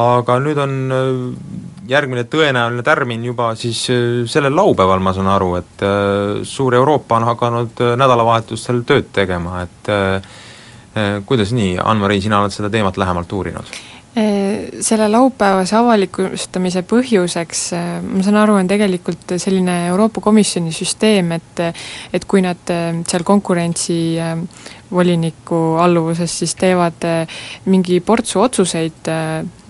aga 0.00 0.36
nüüd 0.40 0.60
on 0.62 0.74
järgmine 1.90 2.24
tõenäoline 2.30 2.84
tärmin 2.86 3.24
juba 3.26 3.50
siis 3.58 3.82
sellel 4.30 4.54
laupäeval, 4.56 5.02
ma 5.02 5.12
saan 5.16 5.28
aru, 5.32 5.54
et 5.58 5.84
suur 6.46 6.76
Euroopa 6.78 7.18
on 7.18 7.26
hakanud 7.32 7.82
nädalavahetustel 8.00 8.84
tööd 8.88 9.10
tegema, 9.12 9.64
et 9.66 9.92
kuidas 11.26 11.52
nii, 11.56 11.78
Ann-Mari, 11.82 12.20
sina 12.22 12.40
oled 12.40 12.54
seda 12.54 12.70
teemat 12.72 13.00
lähemalt 13.02 13.32
uurinud? 13.32 13.74
Selle 14.10 15.06
laupäevase 15.06 15.76
avalikustamise 15.78 16.82
põhjuseks, 16.90 17.60
ma 18.02 18.24
saan 18.26 18.38
aru, 18.40 18.56
on 18.58 18.66
tegelikult 18.70 19.36
selline 19.38 19.76
Euroopa 19.92 20.22
Komisjoni 20.24 20.72
süsteem, 20.74 21.30
et 21.36 21.62
et 22.12 22.26
kui 22.26 22.42
nad 22.42 22.72
seal 23.06 23.22
konkurentsi 23.22 24.00
voliniku 24.90 25.78
alluvuses 25.80 26.38
siis 26.42 26.54
teevad 26.58 27.04
mingi 27.70 28.00
portsu 28.04 28.40
otsuseid 28.42 29.10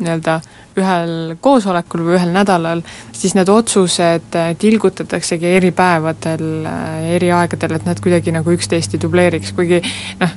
nii-öelda 0.00 0.40
ühel 0.78 1.34
koosolekul 1.42 2.04
või 2.06 2.16
ühel 2.18 2.32
nädalal, 2.34 2.82
siis 3.16 3.34
need 3.38 3.50
otsused 3.50 4.36
äh, 4.38 4.52
tilgutataksegi 4.60 5.50
eri 5.58 5.72
päevadel, 5.76 6.46
äh, 6.68 7.10
eri 7.16 7.32
aegadel, 7.34 7.76
et 7.76 7.88
nad 7.88 8.00
kuidagi 8.02 8.34
nagu 8.34 8.54
üksteist 8.54 8.94
ei 8.94 9.02
dubleeriks, 9.02 9.52
kuigi 9.56 9.82
noh, 10.20 10.36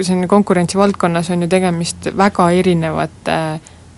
siin 0.00 0.26
konkurentsivaldkonnas 0.30 1.32
on 1.34 1.46
ju 1.46 1.50
tegemist 1.50 2.10
väga 2.16 2.50
erinevate 2.60 3.36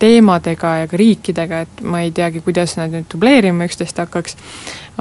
teemadega 0.03 0.75
ja 0.83 0.87
ka 0.91 0.99
riikidega, 0.99 1.63
et 1.65 1.83
ma 1.87 2.03
ei 2.03 2.11
teagi, 2.15 2.43
kuidas 2.45 2.75
nad 2.79 2.91
nüüd 2.93 3.07
dubleerima 3.11 3.67
üksteist 3.69 3.99
hakkaks, 4.03 4.37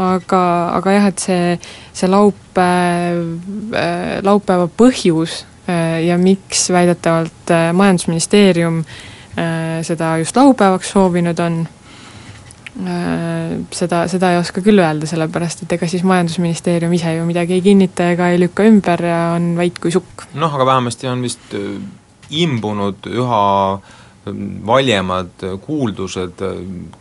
aga, 0.01 0.43
aga 0.79 0.99
jah, 0.99 1.09
et 1.13 1.25
see, 1.27 1.57
see 1.93 2.11
laupäev, 2.11 3.25
äh, 3.77 4.19
laupäeva 4.25 4.69
põhjus 4.71 5.43
ja 6.03 6.17
miks 6.19 6.65
väidetavalt 6.75 7.53
Majandusministeerium 7.73 8.81
seda 9.87 10.17
just 10.19 10.37
laupäevaks 10.37 10.91
soovinud 10.91 11.39
on, 11.41 11.61
seda, 13.71 14.03
seda 14.11 14.33
ei 14.33 14.41
oska 14.41 14.63
küll 14.65 14.83
öelda, 14.83 15.07
sellepärast 15.09 15.65
et 15.65 15.75
ega 15.77 15.89
siis 15.89 16.05
Majandusministeerium 16.09 16.93
ise 16.97 17.15
ju 17.15 17.25
midagi 17.29 17.57
ei 17.59 17.65
kinnita 17.65 18.11
ega 18.17 18.33
ei 18.33 18.41
lükka 18.43 18.67
ümber 18.69 19.05
ja 19.07 19.21
on 19.37 19.53
vait 19.57 19.79
kui 19.79 19.95
sukk. 19.95 20.27
noh, 20.35 20.55
aga 20.55 20.67
vähemasti 20.67 21.09
on 21.09 21.23
vist 21.25 21.57
imbunud 22.33 23.09
üha 23.13 23.43
valjemad 24.67 25.45
kuuldused 25.65 26.43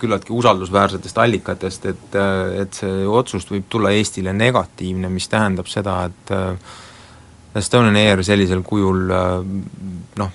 küllaltki 0.01 0.33
usaldusväärsetest 0.33 1.17
allikatest, 1.21 1.85
et, 1.85 2.17
et 2.61 2.79
see 2.81 3.03
otsust 3.05 3.51
võib 3.53 3.67
tulla 3.69 3.91
Eestile 3.93 4.33
negatiivne, 4.33 5.09
mis 5.13 5.29
tähendab 5.29 5.69
seda, 5.69 5.99
et 6.09 6.33
Estonian 7.61 7.99
Air 7.99 8.23
sellisel 8.25 8.63
kujul 8.65 9.05
noh, 9.11 10.33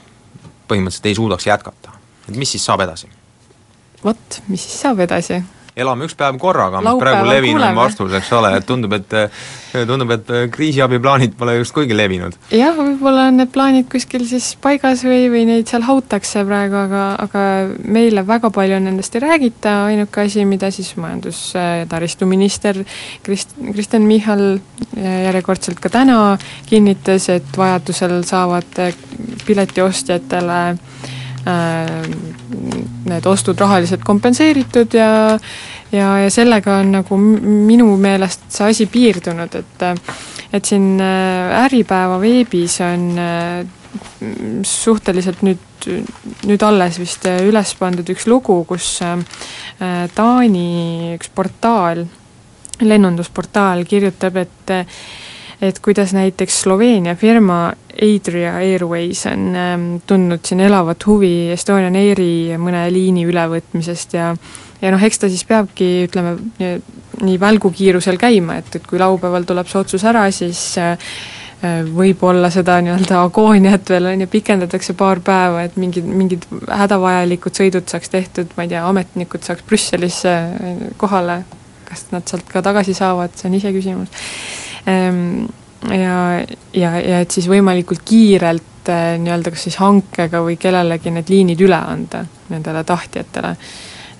põhimõtteliselt 0.69 1.11
ei 1.11 1.19
suudaks 1.19 1.47
jätkata. 1.47 1.97
et 2.29 2.37
mis 2.37 2.55
siis 2.55 2.65
saab 2.65 2.87
edasi? 2.87 3.11
vot, 4.05 4.41
mis 4.49 4.63
siis 4.63 4.81
saab 4.87 5.01
edasi? 5.03 5.43
Elame 5.77 6.07
üks 6.09 6.17
päev 6.17 6.39
korraga, 6.41 6.81
mis 6.85 6.99
praegu 7.01 7.29
levinum 7.29 7.77
vastus, 7.77 8.15
eks 8.17 8.31
ole, 8.37 8.53
et 8.57 8.67
tundub, 8.69 8.95
et 8.97 9.17
tundub, 9.91 10.13
et 10.15 10.31
kriisiabiplaanid 10.55 11.37
pole 11.39 11.59
just 11.59 11.75
kuigi 11.77 11.97
levinud. 11.97 12.37
jah, 12.55 12.73
võib-olla 12.79 13.27
on 13.31 13.41
need 13.43 13.53
plaanid 13.55 13.89
kuskil 13.93 14.25
siis 14.29 14.55
paigas 14.63 15.05
või, 15.07 15.27
või 15.33 15.45
neid 15.51 15.69
seal 15.69 15.85
hautakse 15.87 16.45
praegu, 16.49 16.79
aga, 16.87 17.03
aga 17.27 17.45
meile 17.85 18.25
väga 18.27 18.51
palju 18.55 18.81
nendest 18.87 19.19
ei 19.19 19.25
räägita, 19.27 19.75
ainuke 19.91 20.25
asi, 20.25 20.47
mida 20.49 20.71
siis 20.75 20.95
majandus- 21.01 21.53
ja 21.57 21.85
taristuminister 21.91 22.81
Krist-, 23.27 23.57
Kristen 23.73 24.09
Michal 24.09 24.59
järjekordselt 24.97 25.81
ka 25.83 25.93
täna 25.93 26.21
kinnitas, 26.71 27.29
et 27.33 27.61
vajadusel 27.61 28.23
saavad 28.27 28.81
piletiostjatele 29.47 30.61
Äh, 30.67 31.16
need 31.47 33.27
ostud 33.31 33.61
rahaliselt 33.61 34.03
kompenseeritud 34.05 34.95
ja 34.99 35.11
ja, 35.93 36.09
ja 36.25 36.31
sellega 36.33 36.81
on 36.83 36.93
nagu 36.99 37.19
minu 37.21 37.93
meelest 38.01 38.49
see 38.51 38.71
asi 38.73 38.89
piirdunud, 38.91 39.55
et 39.55 39.87
et 40.57 40.65
siin 40.65 40.97
äh, 41.03 41.65
Äripäeva 41.65 42.19
veebis 42.23 42.81
on 42.87 43.07
äh, 43.19 43.67
suhteliselt 44.67 45.43
nüüd, 45.47 45.89
nüüd 46.49 46.63
alles 46.67 46.99
vist 47.01 47.27
üles 47.27 47.75
pandud 47.79 48.09
üks 48.13 48.27
lugu, 48.31 48.63
kus 48.69 48.99
Taani 50.17 50.69
üks 51.17 51.29
portaal, 51.37 52.03
lennundusportaal 52.81 53.85
kirjutab, 53.89 54.39
et 54.41 54.73
et 55.63 55.79
kuidas 55.81 56.13
näiteks 56.13 56.61
Sloveenia 56.63 57.15
firma 57.17 57.73
Adria 58.03 58.57
Airways 58.61 59.25
on 59.27 59.57
ähm, 59.57 59.87
tundnud 60.07 60.45
siin 60.45 60.61
elavat 60.61 61.07
huvi 61.07 61.51
Estonian 61.55 61.97
Airi 61.97 62.59
mõne 62.61 62.85
liini 62.93 63.25
ülevõtmisest 63.29 64.17
ja 64.19 64.35
ja 64.83 64.93
noh, 64.93 65.03
eks 65.03 65.23
ta 65.23 65.31
siis 65.33 65.45
peabki, 65.49 65.89
ütleme, 66.07 66.37
nii 67.25 67.41
välgukiirusel 67.41 68.19
käima, 68.21 68.59
et, 68.61 68.77
et 68.77 68.87
kui 68.87 69.01
laupäeval 69.01 69.47
tuleb 69.49 69.69
see 69.71 69.81
otsus 69.81 70.05
ära, 70.05 70.27
siis 70.35 70.61
äh, 70.81 71.09
äh, 71.65 71.79
võib-olla 71.89 72.51
seda 72.53 72.79
nii-öelda 72.85 73.23
agooniat 73.25 73.89
veel 73.95 74.11
on 74.13 74.27
ju, 74.27 74.31
pikendatakse 74.37 74.97
paar 74.99 75.23
päeva, 75.25 75.65
et 75.65 75.79
mingid, 75.81 76.05
mingid 76.05 76.45
hädavajalikud 76.69 77.57
sõidud 77.57 77.89
saaks 77.89 78.13
tehtud, 78.13 78.53
ma 78.59 78.67
ei 78.67 78.75
tea, 78.75 78.85
ametnikud 78.89 79.47
saaks 79.47 79.65
Brüsselisse 79.69 80.37
äh, 80.37 80.87
kohale, 81.01 81.41
kas 81.89 82.09
nad 82.13 82.29
sealt 82.29 82.49
ka 82.51 82.61
tagasi 82.67 82.97
saavad, 82.99 83.33
see 83.39 83.49
on 83.49 83.61
iseküsimus 83.63 84.29
ja, 84.87 86.47
ja, 86.73 87.01
ja 87.01 87.21
et 87.21 87.31
siis 87.31 87.49
võimalikult 87.51 88.05
kiirelt 88.07 88.91
eh, 88.93 89.17
nii-öelda 89.23 89.53
kas 89.55 89.67
siis 89.69 89.79
hankega 89.83 90.43
või 90.45 90.57
kellelegi 90.61 91.13
need 91.15 91.31
liinid 91.33 91.61
üle 91.67 91.79
anda 91.79 92.25
nendele 92.51 92.85
tahtjatele. 92.87 93.57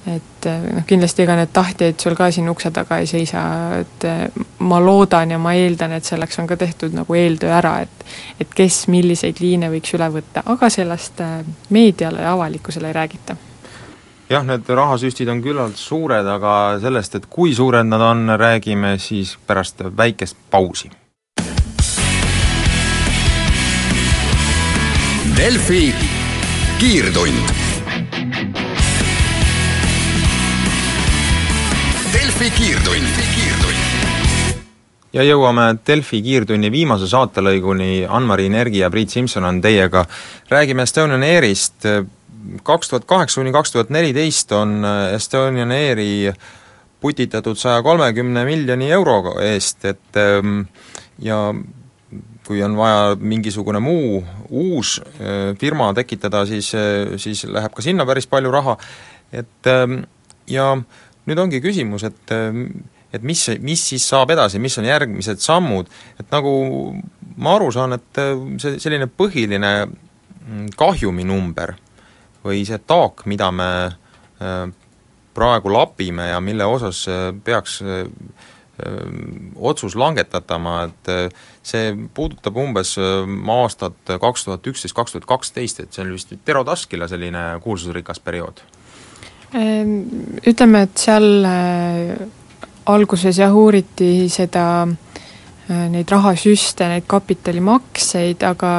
et 0.07 0.47
eh, 0.47 0.67
noh, 0.77 0.85
kindlasti 0.87 1.25
ega 1.25 1.37
need 1.39 1.53
tahtjaid 1.55 2.01
sul 2.03 2.15
ka 2.19 2.31
siin 2.31 2.49
ukse 2.51 2.71
taga 2.71 3.01
ei 3.03 3.09
seisa, 3.11 3.43
et 3.81 4.07
eh, 4.07 4.45
ma 4.59 4.81
loodan 4.83 5.35
ja 5.35 5.39
ma 5.39 5.55
eeldan, 5.55 5.97
et 5.97 6.05
selleks 6.05 6.39
on 6.43 6.47
ka 6.47 6.57
tehtud 6.57 6.95
nagu 6.95 7.15
eeltöö 7.15 7.53
ära, 7.59 7.81
et 7.87 8.07
et 8.41 8.55
kes 8.55 8.87
milliseid 8.93 9.43
liine 9.43 9.71
võiks 9.73 9.95
üle 9.99 10.09
võtta, 10.21 10.45
aga 10.47 10.71
sellest 10.71 11.23
meediale 11.75 12.23
ja 12.23 12.33
avalikkusele 12.37 12.93
ei 12.93 12.99
räägita 13.01 13.37
jah, 14.31 14.45
need 14.47 14.69
rahasüstid 14.69 15.29
on 15.31 15.43
küllalt 15.45 15.79
suured, 15.79 16.27
aga 16.27 16.53
sellest, 16.83 17.19
et 17.19 17.27
kui 17.31 17.55
suured 17.55 17.87
nad 17.87 18.03
on, 18.03 18.27
räägime 18.39 18.97
siis 18.99 19.37
pärast 19.47 19.85
väikest 19.97 20.39
pausi. 20.51 20.91
Delfi 25.37 25.95
kiirtund. 26.81 27.55
Delfi 32.13 32.51
kiirtund, 32.57 33.27
ja 35.17 35.25
jõuame 35.25 35.71
Delfi 35.87 36.21
kiirtunni 36.25 36.69
viimase 36.73 37.09
saatelõiguni, 37.09 38.05
Ann-Mari 38.09 38.51
Nergi 38.53 38.83
ja 38.83 38.91
Priit 38.93 39.15
Simson 39.15 39.45
on 39.49 39.61
teiega. 39.65 40.05
räägime 40.51 40.83
Estonian 40.83 41.23
Airist, 41.23 41.87
kaks 42.67 42.91
tuhat 42.91 43.05
kaheksa 43.09 43.41
kuni 43.41 43.53
kaks 43.55 43.73
tuhat 43.73 43.91
neliteist 43.91 44.53
on 44.53 44.85
äh, 44.85 45.15
Estonian 45.17 45.73
Airi 45.73 46.33
putitatud 47.01 47.59
saja 47.61 47.83
kolmekümne 47.83 48.45
miljoni 48.45 48.91
euro 48.91 49.37
eest, 49.43 49.85
et 49.85 50.21
ähm, 50.21 50.63
ja 51.23 51.39
kui 52.47 52.63
on 52.63 52.77
vaja 52.79 53.17
mingisugune 53.21 53.81
muu 53.83 54.23
uus 54.51 54.97
äh, 55.01 55.55
firma 55.61 55.93
tekitada, 55.95 56.47
siis, 56.47 56.73
äh, 56.75 57.17
siis 57.21 57.45
läheb 57.45 57.75
ka 57.75 57.85
sinna 57.85 58.07
päris 58.07 58.29
palju 58.31 58.53
raha, 58.55 58.77
et 59.33 59.71
ähm, 59.71 60.05
ja 60.51 60.75
nüüd 61.27 61.43
ongi 61.43 61.61
küsimus, 61.61 62.07
et 62.07 62.37
et 63.15 63.23
mis, 63.23 63.41
mis 63.65 63.81
siis 63.91 64.05
saab 64.07 64.31
edasi, 64.35 64.59
mis 64.63 64.77
on 64.79 64.87
järgmised 64.87 65.41
sammud, 65.41 65.89
et 66.21 66.27
nagu 66.35 66.53
ma 67.37 67.55
aru 67.57 67.71
saan, 67.73 67.97
et 67.97 68.21
see 68.61 68.79
selline 68.83 69.09
põhiline 69.09 69.73
mm, 69.87 70.69
kahjuminumber 70.79 71.75
või 72.47 72.65
see 72.67 72.79
taak, 72.87 73.25
mida 73.27 73.51
me 73.55 73.71
äh, 73.87 74.67
praegu 75.37 75.73
lapime 75.73 76.31
ja 76.31 76.41
mille 76.41 76.67
osas 76.69 77.05
äh, 77.11 77.31
peaks 77.45 77.81
äh, 77.83 78.07
otsus 79.57 79.95
langetatama, 79.97 80.73
et 80.85 81.39
see 81.65 81.95
puudutab 82.13 82.59
umbes 82.61 82.91
aastat 83.01 84.11
kaks 84.21 84.45
tuhat 84.45 84.69
üksteist, 84.69 84.93
kaks 84.99 85.15
tuhat 85.15 85.25
kaksteist, 85.31 85.81
et 85.81 85.97
see 85.97 86.05
on 86.05 86.11
vist 86.13 86.35
Tero 86.45 86.61
Taskila 86.61 87.09
selline 87.09 87.47
kuulsusrikas 87.65 88.21
periood? 88.21 88.61
Ehm, 89.57 89.95
ütleme, 90.45 90.83
et 90.85 91.07
seal 91.07 91.49
alguses 92.93 93.41
jah, 93.41 93.57
uuriti 93.57 94.29
seda 94.29 94.67
Äh, 94.85 95.16
neid 95.69 96.11
rahasüste, 96.11 96.87
neid 96.89 97.07
kapitalimakseid, 97.11 98.43
aga 98.47 98.73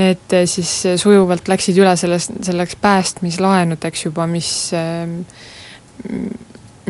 need 0.00 0.36
äh, 0.36 0.46
siis 0.48 0.72
sujuvalt 1.00 1.50
läksid 1.52 1.80
üle 1.82 1.96
selles, 2.00 2.30
selleks 2.46 2.78
päästmislaenudeks 2.80 4.06
juba, 4.06 4.26
mis 4.30 4.70
ähm, 4.76 5.20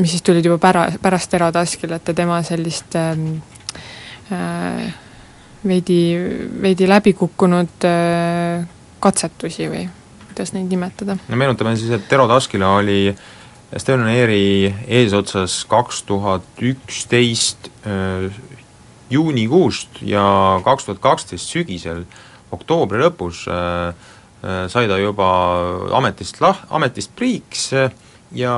mis 0.00 0.10
siis 0.10 0.22
tulid 0.22 0.44
juba 0.44 0.58
pära-, 0.62 0.90
pärast 1.02 1.34
Erataskilat 1.34 2.08
ja 2.08 2.14
tema 2.14 2.40
sellist 2.46 2.94
ähm, 2.96 3.40
äh, 4.32 4.92
veidi, 5.66 6.00
veidi 6.62 6.88
läbikukkunud 6.88 7.88
äh, 7.88 8.66
katsetusi 9.00 9.68
või 9.70 9.84
kuidas 10.28 10.54
neid 10.56 10.70
nimetada. 10.70 11.18
no 11.28 11.36
meenutame 11.36 11.76
siis, 11.76 11.92
et 11.96 12.08
Tero 12.08 12.28
Taskila 12.30 12.76
oli 12.80 13.14
Estonian 13.72 14.10
Airi 14.10 14.70
eesotsas 14.86 15.64
kaks 15.70 16.02
tuhat 16.08 16.64
üksteist 16.72 17.70
äh, 17.86 18.30
juunikuust 19.10 20.02
ja 20.06 20.24
kaks 20.64 20.86
tuhat 20.86 21.02
kaksteist 21.02 21.50
sügisel, 21.50 22.04
oktoobri 22.54 23.00
lõpus 23.02 23.44
äh, 23.50 23.90
äh, 23.90 24.64
sai 24.70 24.88
ta 24.90 24.98
juba 25.00 25.28
ametist 25.98 26.40
lah-, 26.42 26.64
ametist 26.76 27.14
priiks 27.18 27.70
äh, 27.74 27.90
ja 28.36 28.54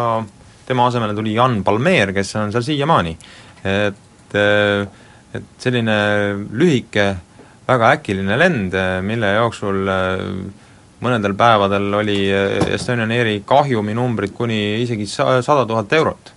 tema 0.66 0.86
asemele 0.88 1.16
tuli 1.16 1.34
Jan 1.36 1.60
Palmeer, 1.64 2.12
kes 2.14 2.34
on 2.40 2.52
seal 2.54 2.66
siiamaani. 2.68 3.16
et, 3.64 4.34
äh, 4.36 4.86
et 5.32 5.48
selline 5.58 5.96
lühike, 6.52 7.06
väga 7.68 7.94
äkiline 7.96 8.36
lend, 8.36 8.74
mille 9.06 9.30
jooksul 9.38 9.86
mõnedel 11.02 11.34
päevadel 11.38 11.94
oli 11.96 12.18
Estonian 12.74 13.10
Airi 13.14 13.38
kahjuminumbrid 13.46 14.34
kuni 14.36 14.82
isegi 14.82 15.06
sa-, 15.08 15.40
sada 15.42 15.64
tuhat 15.66 15.92
eurot 15.96 16.34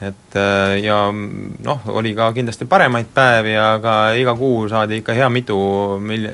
et 0.00 0.36
äh, 0.36 0.76
ja 0.84 0.98
noh, 1.12 1.88
oli 1.96 2.12
ka 2.16 2.28
kindlasti 2.36 2.68
paremaid 2.68 3.08
päevi, 3.14 3.54
aga 3.56 3.96
iga 4.18 4.34
kuu 4.36 4.66
saadi 4.68 5.00
ikka 5.00 5.16
hea 5.16 5.28
mitu 5.32 5.56
mil-, 6.02 6.28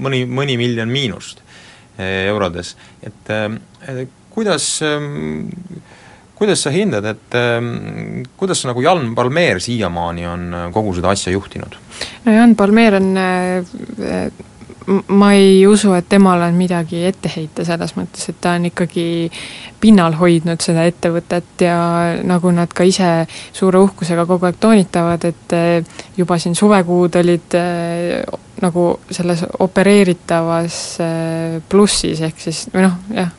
mõni, 0.00 0.22
mõni 0.24 0.56
miljon 0.60 0.88
miinust 0.92 1.42
äh, 1.98 2.26
eurodes. 2.30 2.76
et 3.02 3.32
äh, 3.34 4.06
kuidas, 4.30 4.80
ähm, 4.86 5.50
kuidas 6.38 6.62
sa 6.64 6.72
hindad, 6.72 7.04
et 7.04 7.36
ähm, 7.36 8.22
kuidas 8.40 8.64
nagu 8.64 8.82
Jan 8.82 9.14
Palmeer 9.14 9.60
siiamaani 9.60 10.26
on 10.26 10.46
kogu 10.72 10.94
seda 10.96 11.12
asja 11.12 11.34
juhtinud? 11.36 11.76
no 12.24 12.32
Jan 12.32 12.56
Palmeer 12.56 12.96
on 12.96 13.12
ma 15.08 15.32
ei 15.36 15.66
usu, 15.66 15.92
et 15.94 16.08
temal 16.08 16.42
on 16.42 16.54
midagi 16.56 17.02
ette 17.06 17.30
heita 17.30 17.64
selles 17.66 17.92
mõttes, 17.98 18.28
et 18.30 18.38
ta 18.40 18.54
on 18.58 18.66
ikkagi 18.70 19.06
pinnal 19.80 20.16
hoidnud 20.18 20.62
seda 20.64 20.84
ettevõtet 20.88 21.64
ja 21.64 21.78
nagu 22.26 22.52
nad 22.54 22.72
ka 22.72 22.84
ise 22.88 23.10
suure 23.52 23.82
uhkusega 23.84 24.26
kogu 24.28 24.48
aeg 24.48 24.60
toonitavad, 24.60 25.26
et 25.28 25.56
eh, 25.56 25.98
juba 26.16 26.38
siin 26.40 26.56
suvekuud 26.58 27.20
olid 27.20 27.58
eh, 27.58 28.38
nagu 28.60 28.86
selles 29.10 29.44
opereeritavas 29.64 30.80
eh, 31.04 31.58
plussis, 31.68 32.24
ehk 32.26 32.40
siis 32.40 32.66
või 32.74 32.86
noh, 32.88 32.96
jah, 33.16 33.32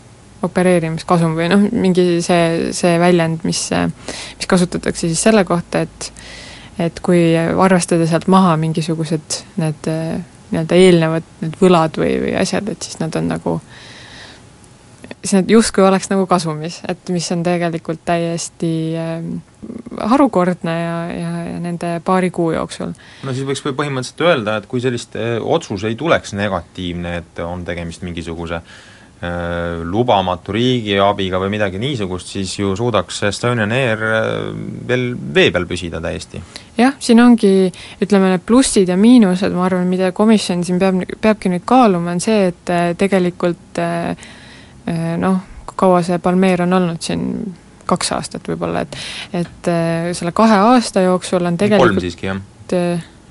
opereerimiskasum 0.46 1.36
või 1.38 1.50
noh, 1.52 1.66
mingi 1.74 2.22
see, 2.26 2.72
see 2.74 2.98
väljend, 3.02 3.44
mis, 3.46 3.68
mis 4.38 4.50
kasutatakse 4.50 5.10
siis 5.10 5.30
selle 5.30 5.46
kohta, 5.48 5.86
et 5.86 6.14
et 6.82 6.98
kui 7.04 7.36
arvestada 7.38 8.08
sealt 8.10 8.26
maha 8.32 8.56
mingisugused 8.58 9.36
need 9.62 9.90
nii-öelda 10.52 10.78
eelnevad 10.78 11.32
need 11.42 11.56
võlad 11.62 11.98
või, 12.02 12.18
või 12.26 12.36
asjad, 12.42 12.70
et 12.72 12.84
siis 12.84 13.00
nad 13.02 13.16
on 13.20 13.32
nagu, 13.32 13.56
siis 15.22 15.34
nad 15.38 15.52
justkui 15.52 15.86
oleks 15.88 16.12
nagu 16.12 16.28
kasumis, 16.30 16.82
et 16.92 17.12
mis 17.14 17.32
on 17.36 17.44
tegelikult 17.48 18.04
täiesti 18.08 18.72
äh, 19.00 19.26
harukordne 20.12 20.78
ja, 20.78 20.96
ja, 21.16 21.34
ja 21.54 21.58
nende 21.64 21.96
paari 22.06 22.32
kuu 22.36 22.52
jooksul. 22.56 22.96
no 23.24 23.36
siis 23.36 23.48
võiks 23.48 23.64
põhimõtteliselt 23.66 24.26
öelda, 24.28 24.60
et 24.62 24.70
kui 24.72 24.84
sellist 24.84 25.18
äh, 25.20 25.38
otsus 25.42 25.88
ei 25.90 26.00
tuleks 26.00 26.36
negatiivne, 26.38 27.18
et 27.24 27.44
on 27.46 27.66
tegemist 27.68 28.06
mingisuguse 28.08 28.62
äh, 28.62 28.80
lubamatu 29.86 30.54
riigiabiga 30.56 31.38
või 31.42 31.52
midagi 31.54 31.78
niisugust, 31.82 32.32
siis 32.34 32.56
ju 32.58 32.72
suudaks 32.78 33.20
Estonian 33.28 33.72
Air 33.76 34.02
äh, 34.02 34.30
veel 34.88 35.12
vee 35.14 35.52
peal 35.54 35.68
püsida 35.70 36.02
täiesti. 36.02 36.42
jah, 36.78 36.96
siin 37.00 37.22
ongi, 37.22 37.70
ütleme, 38.02 38.32
need 38.34 38.46
plussid 38.48 38.90
ja 38.90 38.98
miinused, 38.98 39.54
ma 39.54 39.68
arvan, 39.68 39.86
mida 39.92 40.10
komisjon 40.18 40.66
siin 40.66 40.82
peab, 40.82 41.04
peabki 41.22 41.54
nüüd 41.54 41.68
kaaluma, 41.70 42.16
on 42.16 42.24
see, 42.24 42.50
et 42.50 42.74
äh, 42.74 42.92
tegelikult 42.98 43.82
noh, 45.22 45.38
kaua 45.78 46.02
see 46.04 46.18
Palmeer 46.20 46.66
on 46.66 46.74
olnud 46.74 47.06
siin, 47.06 47.54
kaks 47.86 48.12
aastat 48.18 48.48
võib-olla, 48.50 48.82
et 48.82 48.98
et 49.38 49.70
selle 50.18 50.34
kahe 50.34 50.58
aasta 50.72 51.06
jooksul 51.06 51.46
on 51.46 51.60
tegelikult 51.62 51.94
kolm 51.94 52.02
siiski, 52.02 52.32
jah 52.32 52.42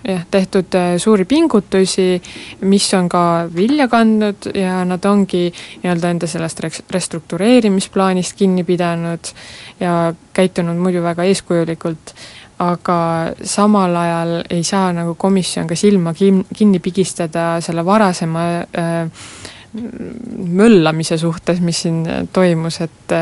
jah, 0.05 0.25
tehtud 0.31 0.75
äh, 0.75 0.95
suuri 0.99 1.25
pingutusi, 1.25 2.23
mis 2.69 2.89
on 2.95 3.09
ka 3.09 3.23
vilja 3.55 3.89
kandnud 3.89 4.51
ja 4.55 4.81
nad 4.89 5.05
ongi 5.05 5.49
nii-öelda 5.83 6.15
enda 6.15 6.31
sellest 6.31 6.61
restruktureerimisplaanist 6.91 8.37
kinni 8.39 8.65
pidanud 8.65 9.33
ja 9.81 10.13
käitunud 10.37 10.81
muidu 10.81 11.03
väga 11.05 11.27
eeskujulikult, 11.29 12.15
aga 12.61 12.99
samal 13.45 13.97
ajal 13.97 14.35
ei 14.51 14.65
saa 14.65 14.91
nagu 14.97 15.15
komisjon 15.15 15.69
ka 15.69 15.77
silma 15.77 16.15
kin-, 16.17 16.45
kinni 16.57 16.81
pigistada 16.81 17.55
selle 17.65 17.85
varasema 17.85 18.47
äh, 18.61 19.25
möllamise 19.73 21.19
suhtes, 21.19 21.61
mis 21.63 21.83
siin 21.85 22.03
toimus, 22.33 22.81
et 22.81 23.13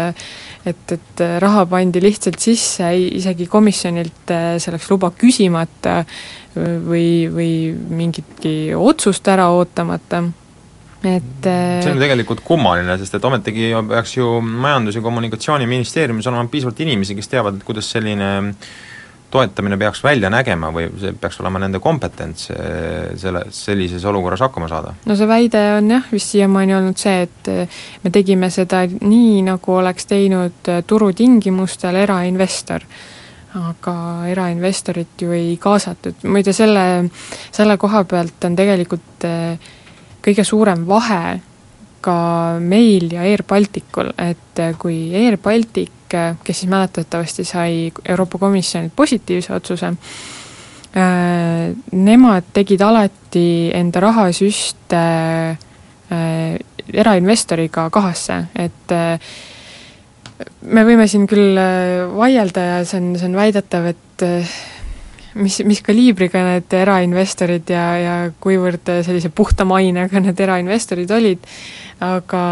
et, 0.69 0.93
et 0.93 1.21
raha 1.41 1.64
pandi 1.69 2.01
lihtsalt 2.03 2.41
sisse, 2.41 2.88
isegi 2.97 3.47
komisjonilt 3.49 4.33
selleks 4.61 4.88
luba 4.91 5.11
küsimata 5.17 6.03
või, 6.56 7.28
või 7.32 7.52
mingitki 7.74 8.74
otsust 8.76 9.28
ära 9.28 9.48
ootamata, 9.54 10.22
et 11.06 11.46
see 11.46 11.92
on 11.92 12.02
tegelikult 12.02 12.42
kummaline, 12.46 12.98
sest 12.98 13.18
et 13.18 13.24
ometigi 13.24 13.70
peaks 13.88 14.16
ju 14.16 14.38
Majandus- 14.42 14.98
ja 14.98 15.02
Kommunikatsiooniministeeriumis 15.04 16.26
olema 16.26 16.48
piisavalt 16.50 16.80
inimesi, 16.80 17.14
kes 17.18 17.30
teavad, 17.30 17.58
et 17.58 17.66
kuidas 17.66 17.90
selline 17.94 18.30
toetamine 19.30 19.76
peaks 19.76 20.00
välja 20.04 20.30
nägema 20.32 20.70
või 20.72 20.88
see 21.00 21.12
peaks 21.20 21.37
olema 21.42 21.61
nende 21.61 21.80
kompetents 21.84 22.48
selle, 23.20 23.44
sellises 23.52 24.04
olukorras 24.08 24.40
hakkama 24.40 24.70
saada? 24.72 24.94
no 25.04 25.16
see 25.18 25.28
väide 25.28 25.62
on 25.76 25.90
jah, 25.92 26.08
vist 26.12 26.32
siiamaani 26.32 26.76
olnud 26.78 26.98
see, 26.98 27.26
et 27.28 27.52
me 28.04 28.12
tegime 28.14 28.50
seda 28.50 28.87
nii, 28.88 29.42
nagu 29.50 29.76
oleks 29.76 30.08
teinud 30.08 30.72
turutingimustel 30.88 32.00
erainvestor 32.06 32.88
aga 33.59 33.94
erainvestorit 34.31 35.23
ju 35.23 35.33
ei 35.35 35.57
kaasatud, 35.61 36.23
muide 36.31 36.53
selle, 36.57 36.85
selle 37.55 37.77
koha 37.81 38.05
pealt 38.09 38.47
on 38.49 38.57
tegelikult 38.59 39.27
eh, 39.27 39.71
kõige 40.25 40.44
suurem 40.47 40.85
vahe 40.88 41.38
ka 42.05 42.18
meil 42.62 43.11
ja 43.12 43.27
Air 43.27 43.42
Balticul, 43.49 44.12
et 44.18 44.62
eh, 44.62 44.75
kui 44.79 44.99
Air 45.18 45.38
Baltic, 45.42 45.94
eh, 46.14 46.35
kes 46.44 46.62
siis 46.62 46.71
mäletatavasti 46.71 47.47
sai 47.49 47.92
Euroopa 48.09 48.38
Komisjonilt 48.38 48.97
positiivse 48.97 49.55
otsuse, 49.55 49.94
nemad 51.92 52.47
tegid 52.57 52.81
alati 52.83 53.68
enda 53.77 54.01
rahasüste 54.01 55.03
erainvestoriga 56.88 57.85
kahasse, 57.92 58.38
et 58.57 58.94
me 60.70 60.85
võime 60.87 61.07
siin 61.11 61.27
küll 61.31 61.59
äh, 61.59 62.07
vaielda 62.14 62.64
ja 62.64 62.81
see 62.87 63.01
on, 63.01 63.12
see 63.18 63.29
on 63.29 63.37
väidetav, 63.38 63.88
et 63.90 64.24
äh, 64.27 64.57
mis, 65.38 65.59
mis 65.66 65.83
kaliibriga 65.85 66.42
need 66.46 66.77
erainvestorid 66.79 67.70
ja, 67.72 67.85
ja 67.98 68.14
kuivõrd 68.42 68.90
sellise 69.07 69.33
puhta 69.35 69.66
mainega 69.68 70.22
need 70.22 70.40
erainvestorid 70.46 71.11
olid, 71.14 71.51
aga, 72.05 72.44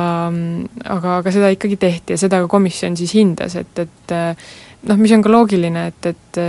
aga, 0.97 1.17
aga 1.21 1.35
seda 1.35 1.53
ikkagi 1.55 1.79
tehti 1.81 2.17
ja 2.17 2.21
seda 2.21 2.43
ka 2.43 2.51
komisjon 2.51 2.99
siis 2.99 3.15
hindas, 3.19 3.59
et, 3.61 3.85
et 3.87 4.15
äh, 4.17 4.51
noh, 4.91 5.01
mis 5.01 5.15
on 5.15 5.25
ka 5.25 5.33
loogiline, 5.33 5.89
et, 5.93 6.13
et 6.13 6.43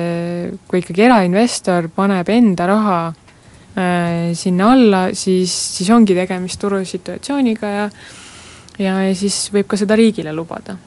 kui 0.68 0.82
ikkagi 0.82 1.08
erainvestor 1.08 1.92
paneb 1.94 2.30
enda 2.34 2.68
raha 2.70 3.00
äh, 3.08 4.34
sinna 4.38 4.72
alla, 4.74 5.04
siis, 5.14 5.54
siis 5.78 5.94
ongi 5.94 6.18
tegemist 6.18 6.62
turusituatsiooniga 6.66 7.76
ja 7.76 7.90
ja, 8.78 9.00
ja 9.08 9.16
siis 9.18 9.48
võib 9.54 9.70
ka 9.70 9.80
seda 9.80 9.98
riigile 9.98 10.34
lubada 10.36 10.78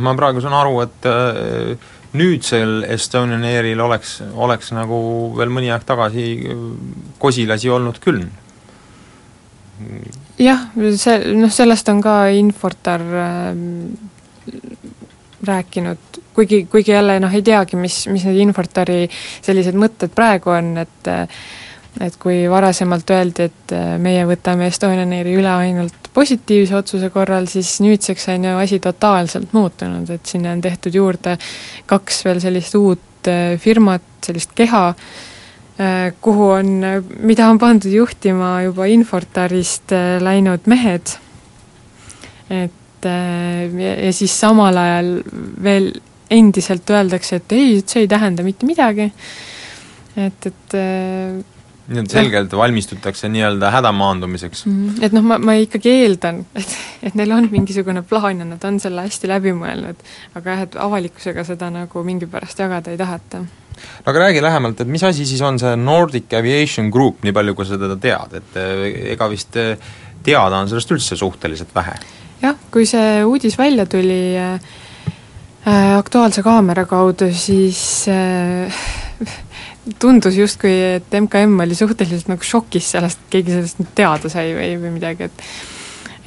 ma 0.00 0.14
praegu 0.18 0.42
saan 0.42 0.56
aru, 0.56 0.80
et 0.84 1.08
äh, 1.08 1.88
nüüdsel 2.16 2.84
Estonian 2.90 3.44
Airil 3.46 3.80
oleks, 3.80 4.18
oleks 4.34 4.72
nagu 4.74 5.00
veel 5.38 5.52
mõni 5.52 5.70
aeg 5.72 5.86
tagasi 5.86 6.26
äh, 6.42 6.64
kosilasi 7.22 7.70
olnud 7.70 8.00
küll. 8.02 8.24
jah, 10.40 10.66
see, 10.76 11.34
noh 11.38 11.52
sellest 11.52 11.88
on 11.88 12.02
ka 12.04 12.16
Infortar 12.36 13.00
äh, 13.00 13.54
rääkinud, 15.46 16.20
kuigi, 16.36 16.66
kuigi 16.68 16.92
jälle 16.92 17.20
noh, 17.22 17.32
ei 17.32 17.42
teagi, 17.42 17.78
mis, 17.80 18.02
mis 18.12 18.26
need 18.28 18.42
Infortari 18.44 19.06
sellised 19.40 19.78
mõtted 19.78 20.12
praegu 20.12 20.52
on, 20.52 20.74
et 20.82 21.12
et 21.98 22.14
kui 22.22 22.44
varasemalt 22.50 23.10
öeldi, 23.10 23.48
et 23.50 23.72
meie 23.98 24.22
võtame 24.28 24.68
Estonian 24.70 25.10
Airi 25.16 25.34
üle 25.40 25.50
ainult 25.50 26.00
positiivse 26.14 26.76
otsuse 26.76 27.10
korral, 27.14 27.46
siis 27.50 27.78
nüüdseks 27.84 28.28
on 28.34 28.46
ju 28.48 28.54
asi 28.58 28.80
totaalselt 28.82 29.52
muutunud, 29.54 30.10
et 30.10 30.26
sinna 30.26 30.54
on 30.54 30.62
tehtud 30.62 30.94
juurde 30.94 31.36
kaks 31.90 32.24
veel 32.26 32.40
sellist 32.42 32.76
uut 32.78 33.30
äh, 33.30 33.54
firmat, 33.60 34.06
sellist 34.26 34.54
keha, 34.58 34.82
äh, 35.78 36.10
kuhu 36.22 36.50
on, 36.56 36.72
mida 37.26 37.48
on 37.50 37.60
pandud 37.62 37.92
juhtima 37.94 38.58
juba 38.66 38.88
Infortarist 38.90 39.94
äh, 39.96 40.18
läinud 40.22 40.66
mehed, 40.70 41.16
et 42.50 42.76
ja, 43.06 43.92
ja 43.94 44.10
siis 44.12 44.32
samal 44.36 44.76
ajal 44.76 45.06
veel 45.64 45.86
endiselt 46.30 46.90
öeldakse, 46.92 47.38
et 47.38 47.54
ei, 47.56 47.78
see 47.86 48.04
ei 48.04 48.10
tähenda 48.10 48.44
mitte 48.44 48.66
midagi, 48.68 49.06
et, 50.20 50.50
et 50.50 50.76
nii 51.90 52.04
et 52.04 52.12
selgelt 52.12 52.52
valmistutakse 52.56 53.28
nii-öelda 53.32 53.70
hädamaandumiseks 53.74 54.66
mm. 54.66 54.74
-hmm. 54.88 55.04
Et 55.04 55.12
noh, 55.16 55.24
ma, 55.26 55.38
ma 55.38 55.56
ikkagi 55.58 55.90
eeldan, 56.02 56.44
et, 56.54 56.76
et 57.02 57.16
neil 57.18 57.32
on 57.34 57.48
mingisugune 57.50 58.02
plaan 58.02 58.42
ja 58.42 58.46
nad 58.46 58.64
on 58.64 58.80
selle 58.80 59.06
hästi 59.06 59.30
läbi 59.30 59.54
mõelnud, 59.56 60.04
aga 60.38 60.54
jah, 60.54 60.62
et 60.68 60.76
avalikkusega 60.78 61.44
seda 61.44 61.70
nagu 61.74 62.04
mingipärast 62.06 62.62
jagada 62.62 62.90
ei 62.90 63.00
tahata. 63.00 63.40
no 63.40 64.12
aga 64.12 64.26
räägi 64.26 64.42
lähemalt, 64.42 64.80
et 64.80 64.88
mis 64.88 65.04
asi 65.04 65.26
siis 65.26 65.42
on 65.42 65.58
see 65.58 65.76
Nordic 65.76 66.32
Aviation 66.38 66.90
Group, 66.90 67.24
nii 67.24 67.32
palju 67.32 67.54
kui 67.54 67.66
sa 67.66 67.78
teda 67.78 67.96
tead, 67.96 68.38
et 68.42 68.56
eh, 68.56 69.12
ega 69.16 69.28
vist 69.30 69.56
eh, 69.56 69.76
teada 70.22 70.62
on 70.62 70.68
sellest 70.68 70.90
üldse 70.96 71.16
suhteliselt 71.16 71.74
vähe? 71.74 71.98
jah, 72.42 72.56
kui 72.70 72.86
see 72.86 73.24
uudis 73.24 73.58
välja 73.58 73.86
tuli 73.86 74.38
äh, 74.38 74.60
Aktuaalse 75.98 76.42
Kaamera 76.42 76.86
kaudu, 76.88 77.32
siis 77.36 78.06
äh, 78.08 78.82
tundus 79.98 80.38
justkui, 80.38 80.72
et 81.00 81.18
MKM 81.20 81.60
oli 81.64 81.76
suhteliselt 81.78 82.30
nagu 82.30 82.46
šokis 82.46 82.94
sellest, 82.96 83.20
et 83.20 83.36
keegi 83.36 83.56
sellest 83.56 83.82
nüüd 83.82 83.92
teada 83.98 84.32
sai 84.32 84.54
või, 84.56 84.72
või 84.82 84.96
midagi, 85.00 85.30
et 85.30 85.46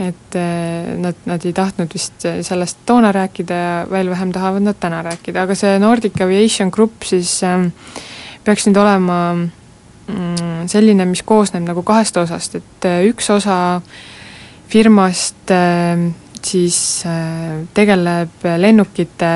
et 0.02 0.36
äh, 0.42 0.88
nad, 0.98 1.20
nad 1.30 1.44
ei 1.46 1.54
tahtnud 1.54 1.92
vist 1.94 2.24
sellest 2.26 2.80
toona 2.90 3.12
rääkida 3.14 3.58
ja 3.58 3.74
veel 3.92 4.10
vähem 4.10 4.32
tahavad 4.34 4.66
nad 4.66 4.80
täna 4.82 5.04
rääkida, 5.06 5.44
aga 5.46 5.54
see 5.56 5.76
Nordic 5.80 6.18
Aviation 6.26 6.72
Group 6.74 7.06
siis 7.06 7.36
äh, 7.46 7.68
peaks 8.44 8.66
nüüd 8.68 8.80
olema 8.80 9.18
mm, 9.38 10.68
selline, 10.72 11.06
mis 11.10 11.24
koosneb 11.28 11.66
nagu 11.68 11.84
kahest 11.86 12.18
osast, 12.20 12.60
et 12.60 12.88
äh, 12.90 13.04
üks 13.10 13.30
osa 13.34 13.58
firmast 14.72 15.54
äh, 15.54 16.08
siis 16.44 16.78
äh, 17.08 17.64
tegeleb 17.76 18.48
lennukite 18.60 19.34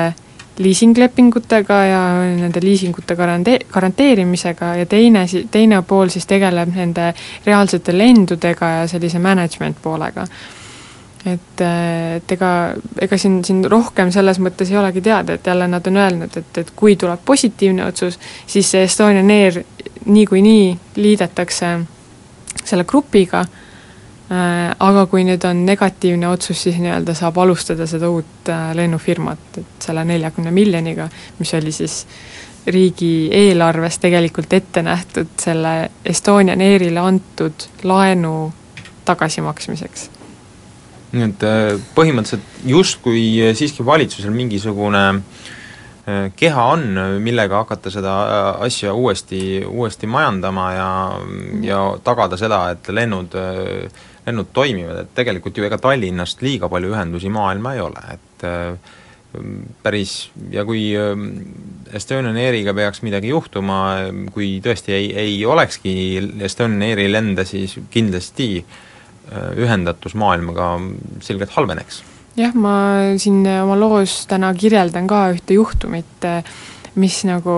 liisinglepingutega 0.58 1.78
ja 1.84 2.02
nende 2.36 2.60
liisingute 2.62 3.14
garante-, 3.16 3.60
garanteerimisega 3.72 4.74
ja 4.80 4.86
teine 4.86 5.26
si-, 5.26 5.46
teine 5.50 5.82
pool 5.82 6.10
siis 6.12 6.26
tegeleb 6.26 6.74
nende 6.74 7.12
reaalsete 7.46 7.94
lendudega 7.98 8.70
ja 8.80 8.86
sellise 8.90 9.18
management 9.18 9.82
poolega. 9.82 10.26
et, 11.26 11.60
et 12.16 12.32
ega, 12.32 12.50
ega 13.00 13.18
siin, 13.18 13.40
siin 13.44 13.64
rohkem 13.70 14.10
selles 14.14 14.38
mõttes 14.40 14.70
ei 14.70 14.78
olegi 14.78 15.02
teada, 15.04 15.34
et 15.34 15.46
jälle 15.46 15.68
nad 15.68 15.86
on 15.86 15.96
öelnud, 15.96 16.36
et, 16.36 16.58
et 16.58 16.70
kui 16.76 16.96
tuleb 16.96 17.20
positiivne 17.24 17.84
otsus, 17.84 18.18
siis 18.46 18.70
see 18.70 18.82
Estonian 18.86 19.30
Air 19.30 19.62
niikuinii 20.06 20.78
liidetakse 20.96 21.72
selle 22.64 22.84
grupiga 22.84 23.44
aga 24.28 25.06
kui 25.08 25.24
nüüd 25.24 25.44
on 25.48 25.62
negatiivne 25.64 26.28
otsus, 26.28 26.60
siis 26.66 26.76
nii-öelda 26.82 27.14
saab 27.16 27.38
alustada 27.40 27.86
seda 27.88 28.10
uut 28.12 28.50
äh, 28.52 28.70
lennufirmat, 28.76 29.60
et 29.60 29.86
selle 29.88 30.04
neljakümne 30.04 30.52
miljoniga, 30.52 31.08
mis 31.38 31.54
oli 31.56 31.72
siis 31.72 32.02
riigieelarves 32.68 33.96
tegelikult 34.02 34.52
ette 34.52 34.82
nähtud 34.84 35.30
selle 35.40 35.90
Estonian 36.04 36.60
Airile 36.60 37.00
antud 37.00 37.68
laenu 37.88 38.52
tagasimaksmiseks. 39.08 40.10
nii 41.12 41.24
et 41.24 41.46
äh, 41.48 41.78
põhimõtteliselt 41.96 42.66
justkui 42.68 43.54
siiski 43.56 43.86
valitsusel 43.86 44.34
mingisugune 44.34 45.06
keha 46.36 46.62
on, 46.72 46.84
millega 47.20 47.58
hakata 47.62 47.90
seda 47.92 48.12
asja 48.64 48.94
uuesti, 48.96 49.64
uuesti 49.68 50.08
majandama 50.08 50.68
ja, 50.72 50.92
ja 51.64 51.80
tagada 52.04 52.36
seda, 52.40 52.62
et 52.72 52.88
lennud 52.88 53.36
lennud 54.28 54.52
toimivad, 54.54 55.02
et 55.02 55.12
tegelikult 55.16 55.58
ju 55.58 55.66
ega 55.66 55.78
Tallinnast 55.82 56.42
liiga 56.44 56.70
palju 56.70 56.92
ühendusi 56.94 57.30
maailma 57.32 57.74
ei 57.76 57.82
ole, 57.84 58.04
et 58.14 58.46
äh, 58.46 58.96
päris, 59.84 60.16
ja 60.52 60.64
kui 60.68 60.90
äh, 60.96 61.14
Estonian 61.96 62.36
Airiga 62.36 62.74
peaks 62.76 63.02
midagi 63.06 63.32
juhtuma, 63.32 63.80
kui 64.34 64.58
tõesti 64.64 64.94
ei, 64.96 65.08
ei 65.26 65.40
olekski 65.48 65.94
Estonian 66.44 66.86
Airi 66.90 67.08
lende, 67.10 67.46
siis 67.48 67.78
kindlasti 67.92 68.50
äh, 68.60 69.50
ühendatus 69.64 70.16
maailmaga 70.18 70.76
selgelt 71.24 71.56
halveneks. 71.56 72.02
jah, 72.38 72.54
ma 72.54 72.76
siin 73.18 73.42
oma 73.62 73.78
loos 73.78 74.20
täna 74.30 74.52
kirjeldan 74.54 75.08
ka 75.10 75.24
ühte 75.34 75.56
juhtumit, 75.58 76.28
mis 76.98 77.24
nagu 77.26 77.56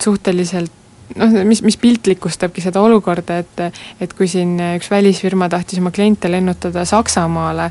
suhteliselt 0.00 0.83
noh, 1.16 1.36
mis, 1.48 1.62
mis 1.66 1.76
piltlikustabki 1.80 2.64
seda 2.64 2.82
olukorda, 2.84 3.40
et 3.42 3.62
et 4.02 4.16
kui 4.16 4.28
siin 4.30 4.56
üks 4.74 4.90
välisfirma 4.92 5.50
tahtis 5.52 5.82
oma 5.82 5.92
kliente 5.94 6.30
lennutada 6.30 6.84
Saksamaale, 6.88 7.70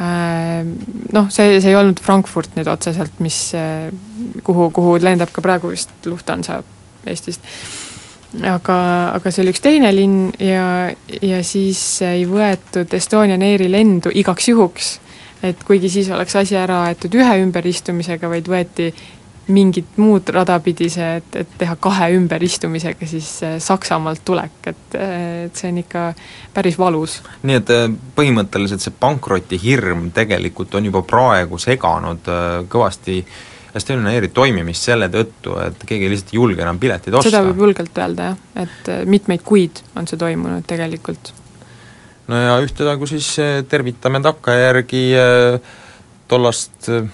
äh, 0.00 0.64
noh, 1.12 1.28
see, 1.30 1.60
see 1.60 1.72
ei 1.72 1.78
olnud 1.78 2.00
Frankfurt 2.02 2.56
nüüd 2.58 2.70
otseselt, 2.72 3.20
mis, 3.24 3.52
kuhu, 4.46 4.70
kuhu 4.74 4.96
lendab 5.02 5.32
ka 5.34 5.44
praegu 5.44 5.72
vist 5.74 5.92
Lufthansa 6.08 6.62
Eestist, 7.08 7.44
aga, 8.44 8.78
aga 9.16 9.32
see 9.32 9.44
oli 9.44 9.54
üks 9.54 9.62
teine 9.64 9.92
linn 9.94 10.30
ja, 10.42 10.90
ja 11.22 11.40
siis 11.46 11.80
ei 12.06 12.26
võetud 12.28 12.92
Estonian 12.96 13.42
Airi 13.44 13.70
lendu 13.70 14.12
igaks 14.14 14.50
juhuks, 14.50 14.90
et 15.46 15.62
kuigi 15.66 15.90
siis 15.92 16.10
oleks 16.12 16.36
asi 16.36 16.58
ära 16.60 16.84
aetud 16.88 17.14
ühe 17.16 17.38
ümberistumisega, 17.44 18.30
vaid 18.30 18.50
võeti 18.50 18.90
mingit 19.52 19.98
muud 20.00 20.28
rada 20.34 20.56
pidi 20.64 20.88
see, 20.92 21.08
et, 21.20 21.36
et 21.42 21.52
teha 21.60 21.76
kahe 21.82 22.10
ümberistumisega 22.16 23.08
siis 23.08 23.28
äh, 23.46 23.58
Saksamaalt 23.62 24.22
tulek, 24.26 24.56
et, 24.70 24.96
äh, 24.98 25.12
et 25.46 25.60
see 25.60 25.70
on 25.72 25.80
ikka 25.82 26.06
päris 26.54 26.78
valus. 26.80 27.20
nii 27.46 27.60
et 27.60 27.72
äh, 27.74 27.86
põhimõtteliselt 28.16 28.84
see 28.84 28.96
pankrotihirm 29.00 30.10
tegelikult 30.16 30.74
on 30.78 30.90
juba 30.90 31.04
praegu 31.06 31.60
seganud 31.60 32.30
kõvasti 32.70 33.22
Estonian 33.76 34.08
Airi 34.10 34.32
toimimist 34.34 34.88
selle 34.88 35.06
tõttu, 35.12 35.54
et 35.62 35.84
keegi 35.86 36.08
lihtsalt 36.10 36.32
ei 36.32 36.40
julge 36.40 36.64
enam 36.64 36.80
pileteid 36.82 37.14
osta. 37.14 37.30
seda 37.30 37.44
võib 37.46 37.62
julgelt 37.66 38.00
öelda 38.02 38.32
jah, 38.32 38.40
et 38.64 38.90
mitmeid 39.06 39.44
kuid 39.46 39.84
on 39.94 40.10
see 40.10 40.18
toimunud 40.18 40.66
tegelikult. 40.66 41.32
no 42.26 42.40
ja 42.40 42.58
ühtaegu 42.64 43.06
siis 43.06 43.30
tervitame 43.70 44.22
takkajärgi 44.26 45.04
tollast 46.30 46.90
Äh, 46.90 47.08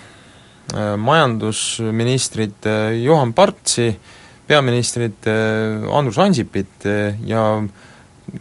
majandusministrit 0.75 2.67
äh, 2.67 3.03
Juhan 3.03 3.33
Partsi, 3.33 3.97
peaministrit 4.47 5.27
äh, 5.27 5.87
Andrus 5.93 6.19
Ansipit 6.19 6.87
ja 7.27 7.63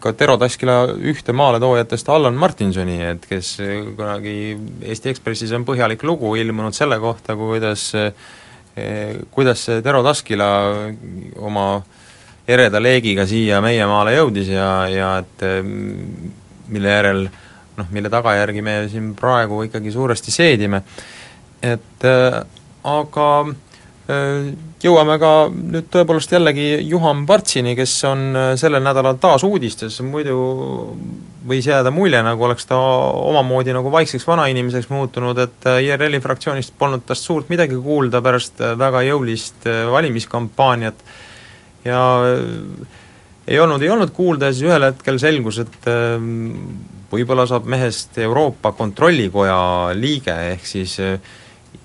ka 0.01 0.13
Tero 0.17 0.37
Taskila 0.41 0.79
ühte 0.97 1.33
maaletoojatest 1.37 2.09
Allan 2.09 2.37
Martinsoni, 2.41 2.97
et 3.05 3.27
kes 3.29 3.51
kunagi 3.95 4.55
Eesti 4.81 5.11
Ekspressis 5.13 5.53
on 5.53 5.65
põhjalik 5.67 6.03
lugu 6.03 6.33
ilmunud 6.41 6.73
selle 6.73 6.97
kohta, 6.99 7.35
kuidas 7.37 7.91
kuidas 9.31 9.61
see 9.67 9.83
Tero 9.85 10.01
Taskila 10.03 10.47
oma 11.37 11.67
ereda 12.49 12.81
leegiga 12.81 13.27
siia 13.29 13.61
meie 13.63 13.85
maale 13.87 14.17
jõudis 14.17 14.49
ja, 14.51 14.71
ja 14.89 15.11
et 15.21 15.45
mille 16.73 16.91
järel 16.97 17.27
noh, 17.77 17.93
mille 17.93 18.09
tagajärgi 18.11 18.65
me 18.65 18.75
siin 18.91 19.13
praegu 19.15 19.61
ikkagi 19.69 19.93
suuresti 19.93 20.33
seedime 20.33 20.81
et 21.65 22.05
äh, 22.05 22.41
aga 22.85 23.29
äh, 23.45 24.49
jõuame 24.83 25.17
ka 25.21 25.31
nüüd 25.49 25.89
tõepoolest 25.93 26.35
jällegi 26.35 26.67
Juhan 26.85 27.25
Partsini, 27.29 27.75
kes 27.77 27.93
on 28.09 28.25
äh, 28.35 28.49
sellel 28.59 28.83
nädalal 28.85 29.19
taas 29.21 29.45
uudistes, 29.47 29.97
muidu 30.05 30.37
võis 31.45 31.67
jääda 31.69 31.93
mulje, 31.93 32.21
nagu 32.25 32.47
oleks 32.47 32.67
ta 32.69 32.77
omamoodi 32.77 33.73
nagu 33.75 33.91
vaikseks 33.93 34.25
vanainimeseks 34.27 34.89
muutunud, 34.93 35.39
et 35.41 35.69
IRL-i 35.85 36.21
fraktsioonist 36.21 36.73
polnud 36.77 37.05
tast 37.05 37.25
suurt 37.27 37.51
midagi 37.53 37.77
kuulda 37.81 38.21
pärast 38.25 38.63
väga 38.79 39.03
jõulist 39.05 39.67
valimiskampaaniat. 39.93 41.05
Ja 41.85 42.01
ei 43.45 43.59
olnud, 43.61 43.83
ei 43.85 43.91
olnud 43.93 44.09
kuulda 44.09 44.49
ja 44.49 44.55
siis 44.57 44.65
ühel 44.65 44.87
hetkel 44.87 45.21
selgus, 45.21 45.61
et 45.61 45.85
võib-olla 47.15 47.45
saab 47.49 47.67
mehest 47.69 48.17
Euroopa 48.21 48.73
Kontrollikoja 48.75 49.57
liige, 49.97 50.35
ehk 50.53 50.67
siis 50.67 50.97
äh, 51.03 51.17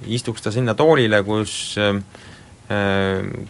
istuks 0.07 0.45
ta 0.45 0.53
sinna 0.55 0.75
toolile, 0.79 1.23
kus 1.27 1.55
äh, 1.81 1.99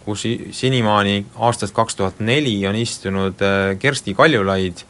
kus 0.04 0.24
senimaani 0.56 1.18
aastast 1.44 1.76
kaks 1.76 1.98
tuhat 1.98 2.22
neli 2.24 2.56
on 2.68 2.78
istunud 2.78 3.42
äh, 3.44 3.74
Kersti 3.80 4.14
Kaljulaid, 4.16 4.84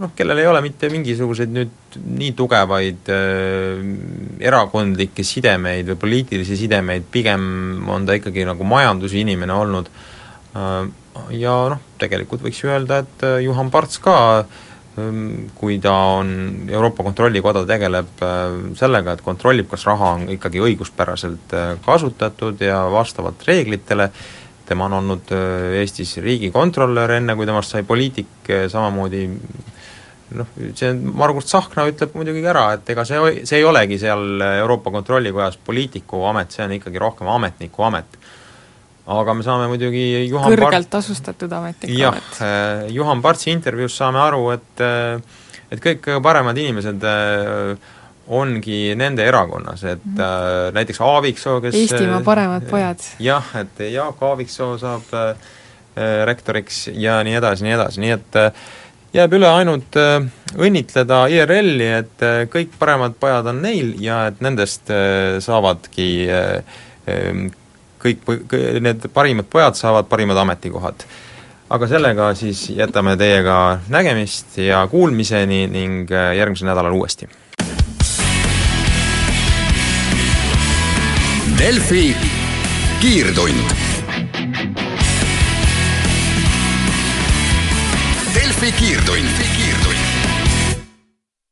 noh, 0.00 0.14
kellel 0.16 0.40
ei 0.40 0.48
ole 0.48 0.62
mitte 0.64 0.88
mingisuguseid 0.92 1.52
nüüd 1.52 1.98
nii 2.00 2.32
tugevaid 2.38 3.10
äh, 3.12 3.82
erakondlikke 4.48 5.26
sidemeid 5.26 5.92
või 5.92 6.00
poliitilisi 6.06 6.56
sidemeid, 6.62 7.10
pigem 7.12 7.44
on 7.90 8.08
ta 8.08 8.16
ikkagi 8.16 8.46
nagu 8.48 8.64
majandusinimene 8.64 9.60
olnud. 9.66 9.92
Äh,, 10.56 10.82
ja 11.36 11.60
noh, 11.74 11.84
tegelikult 12.00 12.46
võiks 12.46 12.64
ju 12.64 12.72
öelda, 12.72 13.04
et 13.04 13.28
äh, 13.28 13.38
Juhan 13.44 13.68
Parts 13.74 14.00
ka 14.00 14.16
äh, 14.40 14.58
kui 15.54 15.78
ta 15.82 15.92
on, 16.18 16.30
Euroopa 16.70 17.04
Kontrollikoda 17.06 17.64
tegeleb 17.68 18.22
äh, 18.24 18.56
sellega, 18.78 19.14
et 19.14 19.24
kontrollib, 19.24 19.68
kas 19.70 19.86
raha 19.88 20.14
on 20.16 20.28
ikkagi 20.36 20.62
õiguspäraselt 20.64 21.54
äh, 21.56 21.72
kasutatud 21.84 22.60
ja 22.64 22.82
vastavalt 22.92 23.44
reeglitele, 23.48 24.10
tema 24.68 24.88
on 24.88 24.98
olnud 25.00 25.32
äh, 25.36 25.80
Eestis 25.82 26.16
riigikontrolör, 26.24 27.16
enne 27.18 27.36
kui 27.38 27.48
temast 27.48 27.76
sai 27.76 27.84
poliitik, 27.86 28.50
samamoodi 28.72 29.24
noh, 30.38 30.50
see 30.78 30.92
Margus 30.94 31.50
Tsahkna 31.50 31.88
ütleb 31.90 32.14
muidugi 32.18 32.44
ära, 32.46 32.68
et 32.78 32.92
ega 32.94 33.06
see, 33.08 33.40
see 33.44 33.60
ei 33.60 33.66
olegi 33.66 33.98
seal 34.00 34.42
Euroopa 34.50 34.92
Kontrollikojas 34.94 35.58
poliitiku 35.66 36.24
amet, 36.30 36.54
see 36.54 36.66
on 36.66 36.76
ikkagi 36.78 37.02
rohkem 37.02 37.30
ametniku 37.30 37.88
amet 37.90 38.20
aga 39.10 39.34
me 39.34 39.44
saame 39.46 39.68
muidugi 39.70 40.04
Juhan 40.28 40.52
kõrgelt 40.52 40.86
Part... 40.86 40.90
tasustatud 40.98 41.52
ametniku 41.52 41.98
jah, 41.98 42.18
äh, 42.44 42.88
Juhan 42.94 43.22
Partsi 43.24 43.50
intervjuus 43.54 43.96
saame 43.98 44.20
aru, 44.22 44.44
et 44.54 44.84
äh, 44.84 45.38
et 45.70 45.80
kõik 45.82 46.02
kõige 46.04 46.22
paremad 46.24 46.58
inimesed 46.58 47.06
äh, 47.06 47.88
ongi 48.30 48.94
nende 48.98 49.24
erakonnas, 49.26 49.82
et 49.84 50.04
mm 50.04 50.18
-hmm. 50.18 50.74
näiteks 50.74 51.00
Aaviksoo, 51.00 51.60
kes 51.60 51.74
Eestimaa 51.74 52.20
paremad 52.20 52.68
pojad. 52.70 52.98
jah, 53.18 53.46
et 53.60 53.80
Jaak 53.92 54.22
Aaviksoo 54.22 54.78
saab 54.78 55.14
äh, 55.14 55.34
rektoriks 56.24 56.90
ja 56.94 57.22
nii 57.24 57.34
edasi, 57.34 57.64
nii 57.64 57.72
edasi, 57.72 58.00
nii 58.00 58.10
et 58.10 58.38
jääb 59.12 59.32
üle 59.34 59.48
ainult 59.48 59.96
õnnitleda 60.56 61.24
IRL-i, 61.28 61.88
et 61.98 62.22
äh, 62.22 62.46
kõik 62.46 62.78
paremad 62.78 63.18
pojad 63.20 63.46
on 63.46 63.62
neil 63.62 63.94
ja 63.98 64.26
et 64.30 64.40
nendest 64.40 64.90
saavadki 65.38 66.28
äh, 68.04 68.16
kõik 68.26 68.54
need 68.80 69.08
parimad 69.14 69.48
pojad 69.50 69.76
saavad 69.78 70.08
parimad 70.08 70.36
ametikohad. 70.36 71.04
aga 71.70 71.86
sellega 71.86 72.34
siis 72.34 72.70
jätame 72.74 73.16
teiega 73.16 73.78
nägemist 73.88 74.58
ja 74.58 74.86
kuulmiseni 74.90 75.66
ning 75.66 76.10
äh, 76.10 76.36
järgmisel 76.36 76.66
nädalal 76.66 76.92
uuesti. 76.92 77.28
Delfi 81.58 82.16
kiirtund. 83.00 83.70
Delfi 88.34 88.72
kiirtund, 88.72 89.28
kiirtund 89.56 89.89